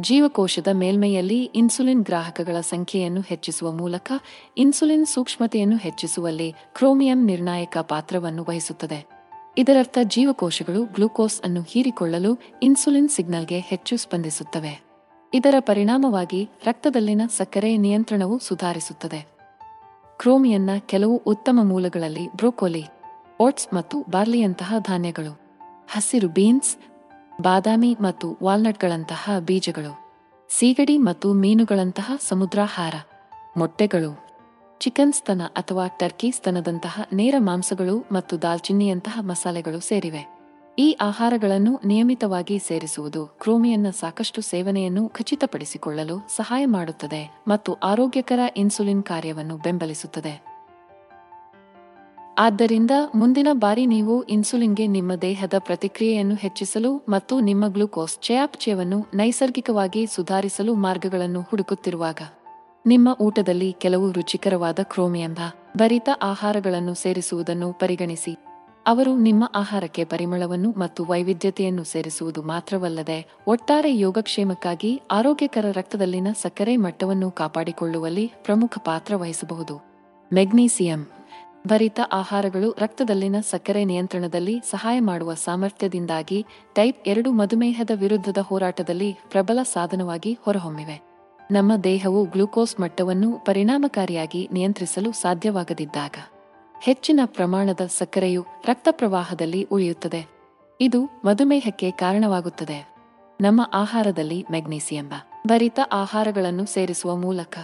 [0.00, 4.12] ಜೀವಕೋಶದ ಮೇಲ್ಮೈಯಲ್ಲಿ ಇನ್ಸುಲಿನ್ ಗ್ರಾಹಕಗಳ ಸಂಖ್ಯೆಯನ್ನು ಹೆಚ್ಚಿಸುವ ಮೂಲಕ
[4.56, 9.17] ಇನ್ಸುಲಿನ್ ಸೂಕ್ಷ್ಮತೆಯನ್ನು ಹೆಚ್ಚಿಸುವಲ್ಲಿ ಕ್ರೋಮಿಯಂ ನಿರ್ಣಾಯಕ ಪಾತ್ರವನ್ನು ವಹಿಸುತ್ತದೆ.
[9.58, 14.82] ಇದರರ್ಥ ಜೀವಕೋಶಗಳು ಗ್ಲೂಕೋಸ್ ಅನ್ನು ಹೀರಿಕೊಳ್ಳಲು ಇನ್ಸುಲಿನ್ ಸಿಗ್ನಲ್ಗೆ ಹೆಚ್ಚು ಸ್ಪಂದಿಸುತ್ತವೆ.
[15.34, 19.28] ಇದರ ಪರಿಣಾಮವಾಗಿ ರಕ್ತದಲ್ಲಿನ ಸಕ್ಕರೆ ನಿಯಂತ್ರಣವು ಸುಧಾರಿಸುತ್ತದೆ.
[20.18, 22.84] ಕ್ರೋಮಿಯನ್ನ ಕೆಲವು ಉತ್ತಮ ಮೂಲಗಳಲ್ಲಿ ಬ್ರೋಕೋಲಿ,
[23.40, 25.40] ಓಟ್ಸ್ ಮತ್ತು ಬಾರ್ಲಿಯಂತಹ ಧಾನ್ಯಗಳು,
[25.90, 26.76] ಹಸಿರು ಬೀನ್ಸ್,
[27.42, 29.92] ಬಾದಾಮಿ ಮತ್ತು ವಾಲ್ನಟ್ಗಳಂತಹ ಬೀಜಗಳು,
[30.48, 32.94] ಸೀಗಡಿ ಮತ್ತು ಮೀನುಗಳಂತಹ ಸಮುದ್ರಾಹಾರ,
[33.56, 34.27] ಮೊಟ್ಟೆಗಳು.
[34.80, 40.38] ಚಿಕನ್ ಸ್ತನ ಅಥವಾ ಟರ್ಕಿ ಸ್ತನದಂತಹ ನೇರ ಮಾಂಸಗಳು ಮತ್ತು ದಾಲ್ಚಿನ್ನಿಯಂತಹ ಮಸಾಲೆಗಳು ಸೇರಿವೆ.
[40.78, 50.48] ಈ ಆಹಾರಗಳನ್ನು ನಿಯಮಿತವಾಗಿ ಸೇರಿಸುವುದು ಕ್ರೋಮಿಯನ್ನ ಸಾಕಷ್ಟು ಸೇವನೆಯನ್ನು ಖಚಿತಪಡಿಸಿಕೊಳ್ಳಲು ಸಹಾಯ ಮಾಡುತ್ತದೆ ಮತ್ತು ಆರೋಗ್ಯಕರ ಇನ್ಸುಲಿನ್ ಕಾರ್ಯವನ್ನು ಬೆಂಬಲಿಸುತ್ತದೆ.
[52.38, 60.74] ಆದ್ದರಿಂದ ಮುಂದಿನ ಬಾರಿ ನೀವು ಇನ್ಸುಲಿನ್ಗೆ ನಿಮ್ಮ ದೇಹದ ಪ್ರತಿಕ್ರಿಯೆಯನ್ನು ಹೆಚ್ಚಿಸಲು ಮತ್ತು ನಿಮ್ಮ ಗ್ಲೂಕೋಸ್ ಚಯಾಪಚಯವನ್ನು ನೈಸರ್ಗಿಕವಾಗಿ ಸುಧಾರಿಸಲು
[60.74, 62.22] ಮಾರ್ಗಗಳನ್ನು ಹುಡುಕುತ್ತಿರುವಾಗ
[62.88, 65.38] ನಿಮ್ಮ ಊಟದಲ್ಲಿ ಕೆಲವು ರುಚಿಕರವಾದ ಕ್ರೋಮಿಯಂಧ
[65.76, 68.36] ಭರಿತ ಆಹಾರಗಳನ್ನು ಸೇರಿಸುವುದನ್ನು ಪರಿಗಣಿಸಿ.
[68.86, 78.32] ಅವರು ನಿಮ್ಮ ಆಹಾರಕ್ಕೆ ಪರಿಮಳವನ್ನು ಮತ್ತು ವೈವಿಧ್ಯತೆಯನ್ನು ಸೇರಿಸುವುದು ಮಾತ್ರವಲ್ಲದೆ ಒಟ್ಟಾರೆ ಯೋಗಕ್ಷೇಮಕ್ಕಾಗಿ ಆರೋಗ್ಯಕರ ರಕ್ತದಲ್ಲಿನ ಸಕ್ಕರೆ ಮಟ್ಟವನ್ನು ಕಾಪಾಡಿಕೊಳ್ಳುವಲ್ಲಿ
[78.44, 79.80] ಪ್ರಮುಖ ಪಾತ್ರ ವಹಿಸಬಹುದು.
[80.32, 81.06] ಮೆಗ್ನೀಸಿಯಂ
[81.66, 90.38] ಭರಿತ ಆಹಾರಗಳು ರಕ್ತದಲ್ಲಿನ ಸಕ್ಕರೆ ನಿಯಂತ್ರಣದಲ್ಲಿ ಸಹಾಯ ಮಾಡುವ ಸಾಮರ್ಥ್ಯದಿಂದಾಗಿ ಟೈಪ್ ಎರಡು ಮಧುಮೇಹದ ವಿರುದ್ಧದ ಹೋರಾಟದಲ್ಲಿ ಪ್ರಬಲ ಸಾಧನವಾಗಿ
[90.42, 91.07] ಹೊರಹೊಮ್ಮಿವೆ.
[91.50, 96.12] ನಮ್ಮ ದೇಹವು ಗ್ಲೂಕೋಸ್ ಮಟ್ಟವನ್ನು ಪರಿಣಾಮಕಾರಿಯಾಗಿ ನಿಯಂತ್ರಿಸಲು ಸಾಧ್ಯವಾಗದಿದ್ದಾಗ
[96.82, 100.26] ಹೆಚ್ಚಿನ ಪ್ರಮಾಣದ ಸಕ್ಕರೆಯು ರಕ್ತ ಪ್ರವಾಹದಲ್ಲಿ ಉಳಿಯುತ್ತದೆ.
[100.80, 102.94] ಇದು ಮಧುಮೇಹಕ್ಕೆ ಕಾರಣವಾಗುತ್ತದೆ.
[103.40, 105.12] ನಮ್ಮ ಆಹಾರದಲ್ಲಿ ಮೆಗ್ನೀಸಿಯಂ
[105.46, 107.58] ಭರಿತ ಆಹಾರಗಳನ್ನು ಸೇರಿಸುವ ಮೂಲಕ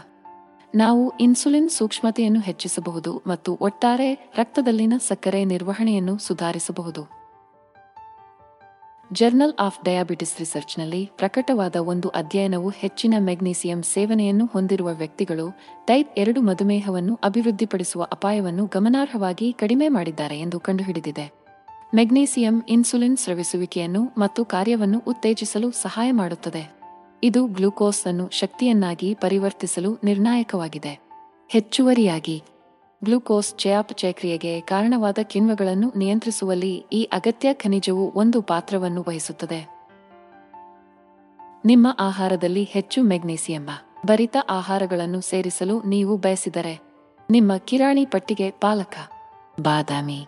[0.74, 7.23] ನಾವು ಇನ್ಸುಲಿನ್ ಸೂಕ್ಷ್ಮತೆಯನ್ನು ಹೆಚ್ಚಿಸಬಹುದು ಮತ್ತು ಒಟ್ಟಾರೆ ರಕ್ತದಲ್ಲಿನ ಸಕ್ಕರೆ ನಿರ್ವಹಣೆಯನ್ನು ಸುಧಾರಿಸಬಹುದು.
[9.12, 17.20] ಜರ್ನಲ್ ಆಫ್ ಡಯಾಬಿಟಿಸ್ ರಿಸರ್ಚ್ನಲ್ಲಿ ಪ್ರಕಟವಾದ ಒಂದು ಅಧ್ಯಯನವು ಹೆಚ್ಚಿನ ಮೆಗ್ನೀಸಿಯಂ ಸೇವನೆಯನ್ನು ಹೊಂದಿರುವ ವ್ಯಕ್ತಿಗಳು ಟೈಪ್ ಎರಡು ಮಧುಮೇಹವನ್ನು
[17.24, 21.32] ಅಭಿವೃದ್ಧಿಪಡಿಸುವ ಅಪಾಯವನ್ನು ಗಮನಾರ್ಹವಾಗಿ ಕಡಿಮೆ ಮಾಡಿದ್ದಾರೆ ಎಂದು ಕಂಡುಹಿಡಿದಿದೆ.
[21.94, 26.74] ಮೆಗ್ನೀಸಿಯಂ ಇನ್ಸುಲಿನ್ ಸ್ರವಿಸುವಿಕೆಯನ್ನು ಮತ್ತು ಕಾರ್ಯವನ್ನು ಉತ್ತೇಜಿಸಲು ಸಹಾಯ ಮಾಡುತ್ತದೆ.
[27.22, 31.00] ಇದು ಗ್ಲೂಕೋಸ್ ಅನ್ನು ಶಕ್ತಿಯನ್ನಾಗಿ ಪರಿವರ್ತಿಸಲು ನಿರ್ಣಾಯಕವಾಗಿದೆ.
[31.48, 32.42] ಹೆಚ್ಚುವರಿಯಾಗಿ
[33.02, 39.60] ಗ್ಲೂಕೋಸ್ ಚಯಾಪಚಯಕ್ರಿಯೆಗೆ ಕಾರಣವಾದ ಕಿಣ್ವಗಳನ್ನು ನಿಯಂತ್ರಿಸುವಲ್ಲಿ ಈ ಅಗತ್ಯ ಖನಿಜವು ಒಂದು ಪಾತ್ರವನ್ನು ವಹಿಸುತ್ತದೆ.
[41.64, 43.70] ನಿಮ್ಮ ಆಹಾರದಲ್ಲಿ ಹೆಚ್ಚು ಮೆಗ್ನೀಸಿಯಂಬ
[44.06, 46.80] ಭರಿತ ಆಹಾರಗಳನ್ನು ಸೇರಿಸಲು ನೀವು ಬಯಸಿದರೆ
[47.30, 48.94] ನಿಮ್ಮ ಕಿರಾಣಿ ಪಟ್ಟಿಗೆ ಪಾಲಕ,
[49.60, 50.26] ಬಾದಾಮಿ,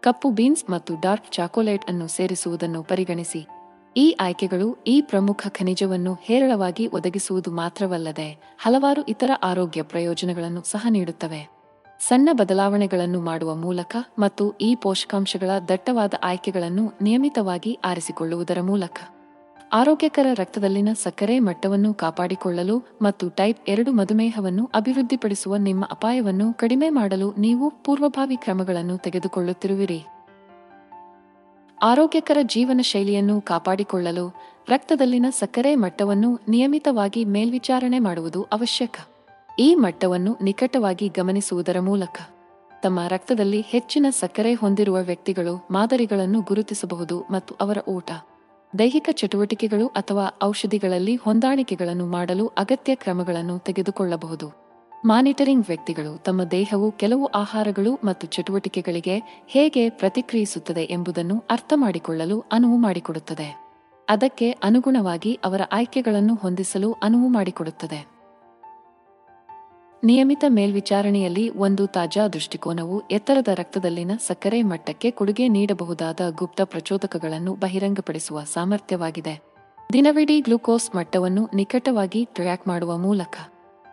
[0.00, 3.46] ಕಪ್ಪು ಬೀನ್ಸ್ ಮತ್ತು ಡಾರ್ಕ್ ಚಾಕೊಲೇಟ್ ಅನ್ನು ಸೇರಿಸುವುದನ್ನು ಪರಿಗಣಿಸಿ.
[3.96, 11.57] ಈ ಆಯ್ಕೆಗಳು ಈ ಪ್ರಮುಖ ಖನಿಜವನ್ನು ಹೇರಳವಾಗಿ ಒದಗಿಸುವುದು ಮಾತ್ರವಲ್ಲದೆ ಹಲವಾರು ಇತರ ಆರೋಗ್ಯ ಪ್ರಯೋಜನಗಳನ್ನು ಸಹ ನೀಡುತ್ತವೆ.
[11.98, 18.98] ಸಣ್ಣ ಬದಲಾವಣೆಗಳನ್ನು ಮಾಡುವ ಮೂಲಕ ಮತ್ತು ಈ ಪೋಷಕಾಂಶಗಳ ದಟ್ಟವಾದ ಆಯ್ಕೆಗಳನ್ನು ನಿಯಮಿತವಾಗಿ ಆರಿಸಿಕೊಳ್ಳುವುದರ ಮೂಲಕ.
[19.72, 27.70] ಆರೋಗ್ಯಕರ ರಕ್ತದಲ್ಲಿನ ಸಕ್ಕರೆ ಮಟ್ಟವನ್ನು ಕಾಪಾಡಿಕೊಳ್ಳಲು ಮತ್ತು ಟೈಪ್ ಎರಡು ಮಧುಮೇಹವನ್ನು ಅಭಿವೃದ್ಧಿಪಡಿಸುವ ನಿಮ್ಮ ಅಪಾಯವನ್ನು ಕಡಿಮೆ ಮಾಡಲು ನೀವು
[27.84, 30.00] ಪೂರ್ವಭಾವಿ ಕ್ರಮಗಳನ್ನು ತೆಗೆದುಕೊಳ್ಳುತ್ತಿರುವಿರಿ.
[31.82, 34.34] ಆರೋಗ್ಯಕರ ಜೀವನ ಶೈಲಿಯನ್ನು ಕಾಪಾಡಿಕೊಳ್ಳಲು
[34.68, 39.00] ರಕ್ತದಲ್ಲಿನ ಸಕ್ಕರೆ ಮಟ್ಟವನ್ನು ನಿಯಮಿತವಾಗಿ ಮೇಲ್ವಿಚಾರಣೆ ಮಾಡುವುದು ಅವಶ್ಯಕ.
[39.60, 42.16] ಈ ಮಟ್ಟವನ್ನು ನಿಕಟವಾಗಿ ಗಮನಿಸುವುದರ ಮೂಲಕ
[42.82, 48.10] ತಮ್ಮ ರಕ್ತದಲ್ಲಿ ಹೆಚ್ಚಿನ ಸಕ್ಕರೆ ಹೊಂದಿರುವ ವ್ಯಕ್ತಿಗಳು ಮಾದರಿಗಳನ್ನು ಗುರುತಿಸಬಹುದು ಮತ್ತು ಅವರ ಊಟ,
[48.78, 54.52] ದೈಹಿಕ ಚಟುವಟಿಕೆಗಳು ಅಥವಾ ಔಷಧಿಗಳಲ್ಲಿ ಹೊಂದಾಣಿಕೆಗಳನ್ನು ಮಾಡಲು ಅಗತ್ಯ ಕ್ರಮಗಳನ್ನು ತೆಗೆದುಕೊಳ್ಳಬಹುದು.
[55.04, 63.48] ಮಾನಿಟರಿಂಗ್ ವ್ಯಕ್ತಿಗಳು ತಮ್ಮ ದೇಹವು ಕೆಲವು ಆಹಾರಗಳು ಮತ್ತು ಚಟುವಟಿಕೆಗಳಿಗೆ ಹೇಗೆ ಪ್ರತಿಕ್ರಿಯಿಸುತ್ತದೆ ಎಂಬುದನ್ನು ಅರ್ಥಮಾಡಿಕೊಳ್ಳಲು ಅನುವು ಮಾಡಿಕೊಡುತ್ತದೆ.
[64.08, 68.17] ಅದಕ್ಕೆ ಅನುಗುಣವಾಗಿ ಅವರ ಆಯ್ಕೆಗಳನ್ನು ಹೊಂದಿಸಲು ಅನುವು ಮಾಡಿಕೊಡುತ್ತದೆ.
[70.04, 79.42] ನಿಯಮಿತ ಮೇಲ್ವಿಚಾರಣೆಯಲ್ಲಿ ಒಂದು ತಾಜಾ ದೃಷ್ಟಿಕೋನವು ಎತ್ತರದ ರಕ್ತದಲ್ಲಿನ ಸಕ್ಕರೆ ಮಟ್ಟಕ್ಕೆ ಕೊಡುಗೆ ನೀಡಬಹುದಾದ ಗುಪ್ತ ಪ್ರಚೋದಕಗಳನ್ನು ಬಹಿರಂಗಪಡಿಸುವ ಸಾಮರ್ಥ್ಯವಾಗಿದೆ.
[79.92, 83.36] ದಿನವಿಡೀ ಗ್ಲೂಕೋಸ್ ಮಟ್ಟವನ್ನು ನಿಕಟವಾಗಿ ಟ್ರ್ಯಾಕ್ ಮಾಡುವ ಮೂಲಕ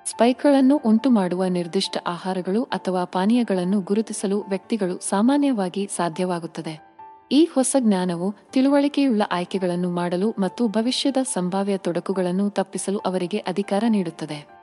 [0.05, 6.95] ಸ್ಪೈಕ್ಗಳನ್ನು ಉಂಟುಮಾಡುವ ನಿರ್ದಿಷ್ಟ ಆಹಾರಗಳು ಅಥವಾ ಪಾನೀಯಗಳನ್ನು ಗುರುತಿಸಲು ವ್ಯಕ್ತಿಗಳು ಸಾಮಾನ್ಯವಾಗಿ ಸಾಧ್ಯವಾಗುತ್ತದೆ.
[7.31, 14.54] ಈ ಹೊಸ ಜ್ಞಾನವು ತಿಳುವಳಿಕೆಯುಳ್ಳ ಆಯ್ಕೆಗಳನ್ನು ಮಾಡಲು ಮತ್ತು ಭವಿಷ್ಯದ ಸಂಭಾವ್ಯ ತೊಡಕುಗಳನ್ನು ತಪ್ಪಿಸಲು ಅವರಿಗೆ ಅಧಿಕಾರ ನೀಡುತ್ತದೆ.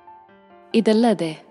[0.74, 1.42] ಇದಲ್ಲದೆ,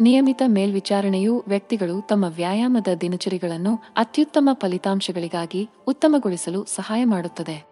[0.00, 7.70] ನಿಯಮಿತ ಮೇಲ್ವಿಚಾರಣೆಯು ವ್ಯಕ್ತಿಗಳು ತಮ್ಮ ವ್ಯಾಯಾಮದ ದಿನಚರಿಗಳನ್ನು ಅತ್ಯುತ್ತಮ ಫಲಿತಾಂಶಗಳಿಗಾಗಿ ಉತ್ತಮಗೊಳಿಸಲು ಸಹಾಯ ಮಾಡುತ್ತದೆ.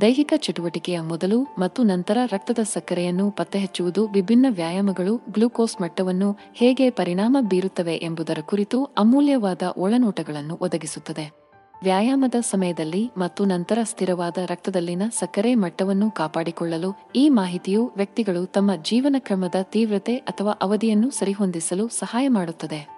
[0.00, 7.96] ದೈಹಿಕ ಚಟುವಟಿಕೆಯ ಮೊದಲು ಮತ್ತು ನಂತರ ರಕ್ತದ ಸಕ್ಕರೆಯನ್ನು ಪತ್ತೆಹಚ್ಚುವುದು ವಿಭಿನ್ನ ವ್ಯಾಯಾಮಗಳು ಗ್ಲೂಕೋಸ್ ಮಟ್ಟವನ್ನು ಹೇಗೆ ಪರಿಣಾಮ ಬೀರುತ್ತವೆ
[7.96, 11.39] ಎಂಬುದರ ಕುರಿತು ಅಮೂಲ್ಯವಾದ ಒಳನೋಟಗಳನ್ನು ಒದಗಿಸುತ್ತದೆ.
[11.82, 19.54] ವ್ಯಾಯಾಮದ ಸಮಯದಲ್ಲಿ ಮತ್ತು ನಂತರ ಸ್ಥಿರವಾದ ರಕ್ತದಲ್ಲಿನ ಸಕ್ಕರೆ ಮಟ್ಟವನ್ನು ಕಾಪಾಡಿಕೊಳ್ಳಲು ಈ ಮಾಹಿತಿಯು ವ್ಯಕ್ತಿಗಳು ತಮ್ಮ ಜೀವನ ಕ್ರಮದ
[19.62, 22.88] ತೀವ್ರತೆ ಅಥವಾ ಅವಧಿಯನ್ನು ಸರಿಹೊಂದಿಸಲು ಸಹಾಯ ಮಾಡುತ್ತದೆ.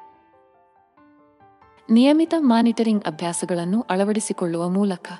[1.90, 5.12] ನಿಯಮಿತ ಮಾನಿಟರಿಂಗ್ ಅಭ್ಯಾಸಗಳನ್ನು ಅಳವಡಿಸಿಕೊಳ್ಳುವ ಮೂಲಕ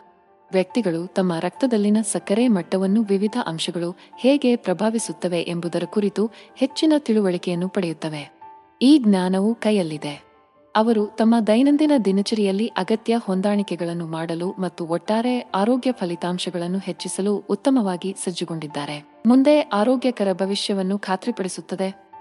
[0.53, 8.40] ವ್ಯಕ್ತಿಗಳು ತಮ್ಮ ರಕ್ತದಲ್ಲಿನ ಸಕ್ಕರೆ ಮಟ್ಟವನ್ನು ವಿವಿಧ ಅಂಶಗಳು ಹೇಗೆ ಪ್ರಭಾವಿಸುತ್ತವೆ ಎಂಬುದರ ಕುರಿತು ಹೆಚ್ಚಿನ ತಿಳುವಳಿಕೆಯನ್ನು ಪಡೆಯುತ್ತವೆ.
[8.83, 10.31] ಈ ಜ್ಞಾನವು ಕೈಯಲ್ಲಿದೆ.
[10.76, 19.20] ಅವರು ತಮ್ಮ ದೈನಂದಿನ ದಿನಚರಿಯಲ್ಲಿ ಅಗತ್ಯ ಹೊಂದಾಣಿಕೆಗಳನ್ನು ಮಾಡಲು ಮತ್ತು ಒಟ್ಟಾರೆ ಆರೋಗ್ಯ ಫಲಿತಾಂಶಗಳನ್ನು ಹೆಚ್ಚಿಸಲು ಉತ್ತಮವಾಗಿ ಸಜ್ಜುಗೊಂಡಿದ್ದಾರೆ.
[19.26, 22.12] ಮುಂದೆ ಆರೋಗ್ಯಕರ ಭವಿಷ್ಯವನ್ನು ಖಾತ್ರಿಪಡಿಸುತ್ತದೆ.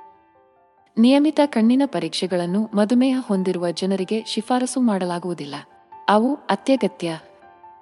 [0.97, 5.55] ನಿಯಮಿತ ಕಣ್ಣಿನ ಪರೀಕ್ಷೆಗಳನ್ನು ಮಧುಮೇಹ ಹೊಂದಿರುವ ಜನರಿಗೆ ಶಿಫಾರಸು ಮಾಡಲಾಗುವುದಿಲ್ಲ.
[6.09, 7.19] ಅವು ಅತ್ಯಗತ್ಯ.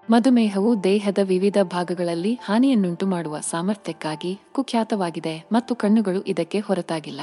[0.10, 7.22] ಮಧುಮೇಹವು ದೇಹದ ವಿವಿಧ ಭಾಗಗಳಲ್ಲಿ ಹಾನಿಯನ್ನುಂಟು ಮಾಡುವ ಸಾಮರ್ಥ್ಯಕ್ಕಾಗಿ ಕುಖ್ಯಾತವಾಗಿದೆ ಮತ್ತು ಕಣ್ಣುಗಳು ಇದಕ್ಕೆ ಹೊರತಾಗಿಲ್ಲ.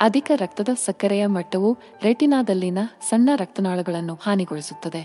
[0.00, 1.68] ಅಧಿಕ ರಕ್ತದ ಸಕ್ಕರೆಯ ಮಟ್ಟವು
[2.02, 2.78] ರೆಟಿನಾದಲ್ಲಿನ
[3.10, 5.02] ಸಣ್ಣ ರಕ್ತನಾಳಗಳನ್ನು ಹಾನಿಗೊಳಿಸುತ್ತದೆ.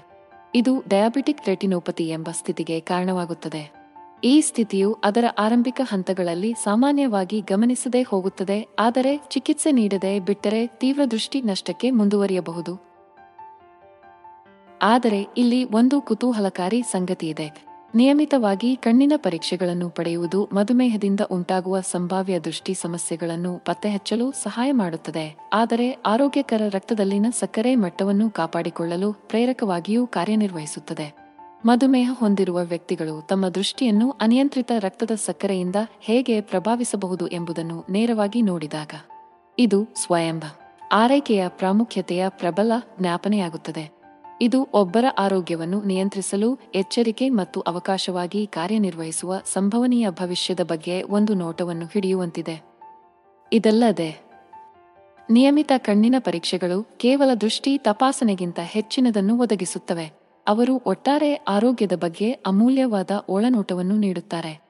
[0.55, 3.71] ಇದು ಡಯಾಬಿಟಿಕ್ ರೆಟಿನೋಪತಿ ಎಂಬ ಸ್ಥಿತಿಗೆ ಕಾರಣವಾಗುತ್ತದೆ.
[4.23, 11.89] ಈ ಸ್ಥಿತಿಯು ಅದರ ಆರಂಭಿಕ ಹಂತಗಳಲ್ಲಿ ಸಾಮಾನ್ಯವಾಗಿ ಗಮನಿಸದೇ ಹೋಗುತ್ತದೆ, ಆದರೆ ಚಿಕಿತ್ಸೆ ನೀಡದೆ ಬಿಟ್ಟರೆ ತೀವ್ರ ದೃಷ್ಟಿ ನಷ್ಟಕ್ಕೆ
[11.91, 12.73] ಮುಂದುವರಿಯಬಹುದು.
[14.81, 17.68] ಆದರೆ ಇಲ್ಲಿ ಒಂದು ಕುತೂಹಲಕಾರಿ ಸಂಗತಿಯಿದೆ.
[17.95, 25.35] ನಿಯಮಿತವಾಗಿ ಕಣ್ಣಿನ ಪರೀಕ್ಷೆಗಳನ್ನು ಪಡೆಯುವುದು ಮಧುಮೇಹದಿಂದ ಉಂಟಾಗುವ ಸಂಭಾವ್ಯ ದೃಷ್ಟಿ ಸಮಸ್ಯೆಗಳನ್ನು ಪತ್ತೆಹಚ್ಚಲು ಸಹಾಯ ಮಾಡುತ್ತದೆ.
[25.53, 31.29] ಆದರೆ ಆರೋಗ್ಯಕರ ರಕ್ತದಲ್ಲಿನ ಸಕ್ಕರೆ ಮಟ್ಟವನ್ನು ಕಾಪಾಡಿಕೊಳ್ಳಲು ಪ್ರೇರಕವಾಗಿಯೂ ಕಾರ್ಯನಿರ್ವಹಿಸುತ್ತದೆ.
[31.65, 38.91] ಮಧುಮೇಹ ಹೊಂದಿರುವ ವ್ಯಕ್ತಿಗಳು ತಮ್ಮ ದೃಷ್ಟಿಯನ್ನು ಅನಿಯಂತ್ರಿತ ರಕ್ತದ ಸಕ್ಕರೆಯಿಂದ ಹೇಗೆ ಪ್ರಭಾವಿಸಬಹುದು ಎಂಬುದನ್ನು ನೇರವಾಗಿ ನೋಡಿದಾಗ,
[39.59, 40.43] ಇದು ಸ್ವಯಂಭ.
[40.91, 43.98] ಆರೈಕೆಯ ಪ್ರಾಮುಖ್ಯತೆಯ ಪ್ರಬಲ ಜ್ಞಾಪನೆಯಾಗುತ್ತದೆ.
[44.41, 52.61] ಇದು ಒಬ್ಬರ ಆರೋಗ್ಯವನ್ನು ನಿಯಂತ್ರಿಸಲು, ಎಚ್ಚರಿಕೆ ಮತ್ತು ಅವಕಾಶವಾಗಿ ಕಾರ್ಯನಿರ್ವಹಿಸುವ ಸಂಭವನೀಯ ಭವಿಷ್ಯದ ಬಗ್ಗೆ ಒಂದು ನೋಟವನ್ನು ಹಿಡಿಯುವಂತಿದೆ.
[53.53, 54.21] ಇದಲ್ಲದೆ,
[55.29, 60.11] ನಿಯಮಿತ ಕಣ್ಣಿನ ಪರೀಕ್ಷೆಗಳು ಕೇವಲ ದೃಷ್ಟಿ ತಪಾಸಣೆಗಿಂತ ಹೆಚ್ಚಿನದನ್ನು ಒದಗಿಸುತ್ತವೆ.
[60.47, 64.68] ಅವರು ಒಟ್ಟಾರೆ ಆರೋಗ್ಯದ ಬಗ್ಗೆ ಅಮೂಲ್ಯವಾದ ಒಳನೋಟವನ್ನು ನೀಡುತ್ತಾರೆ.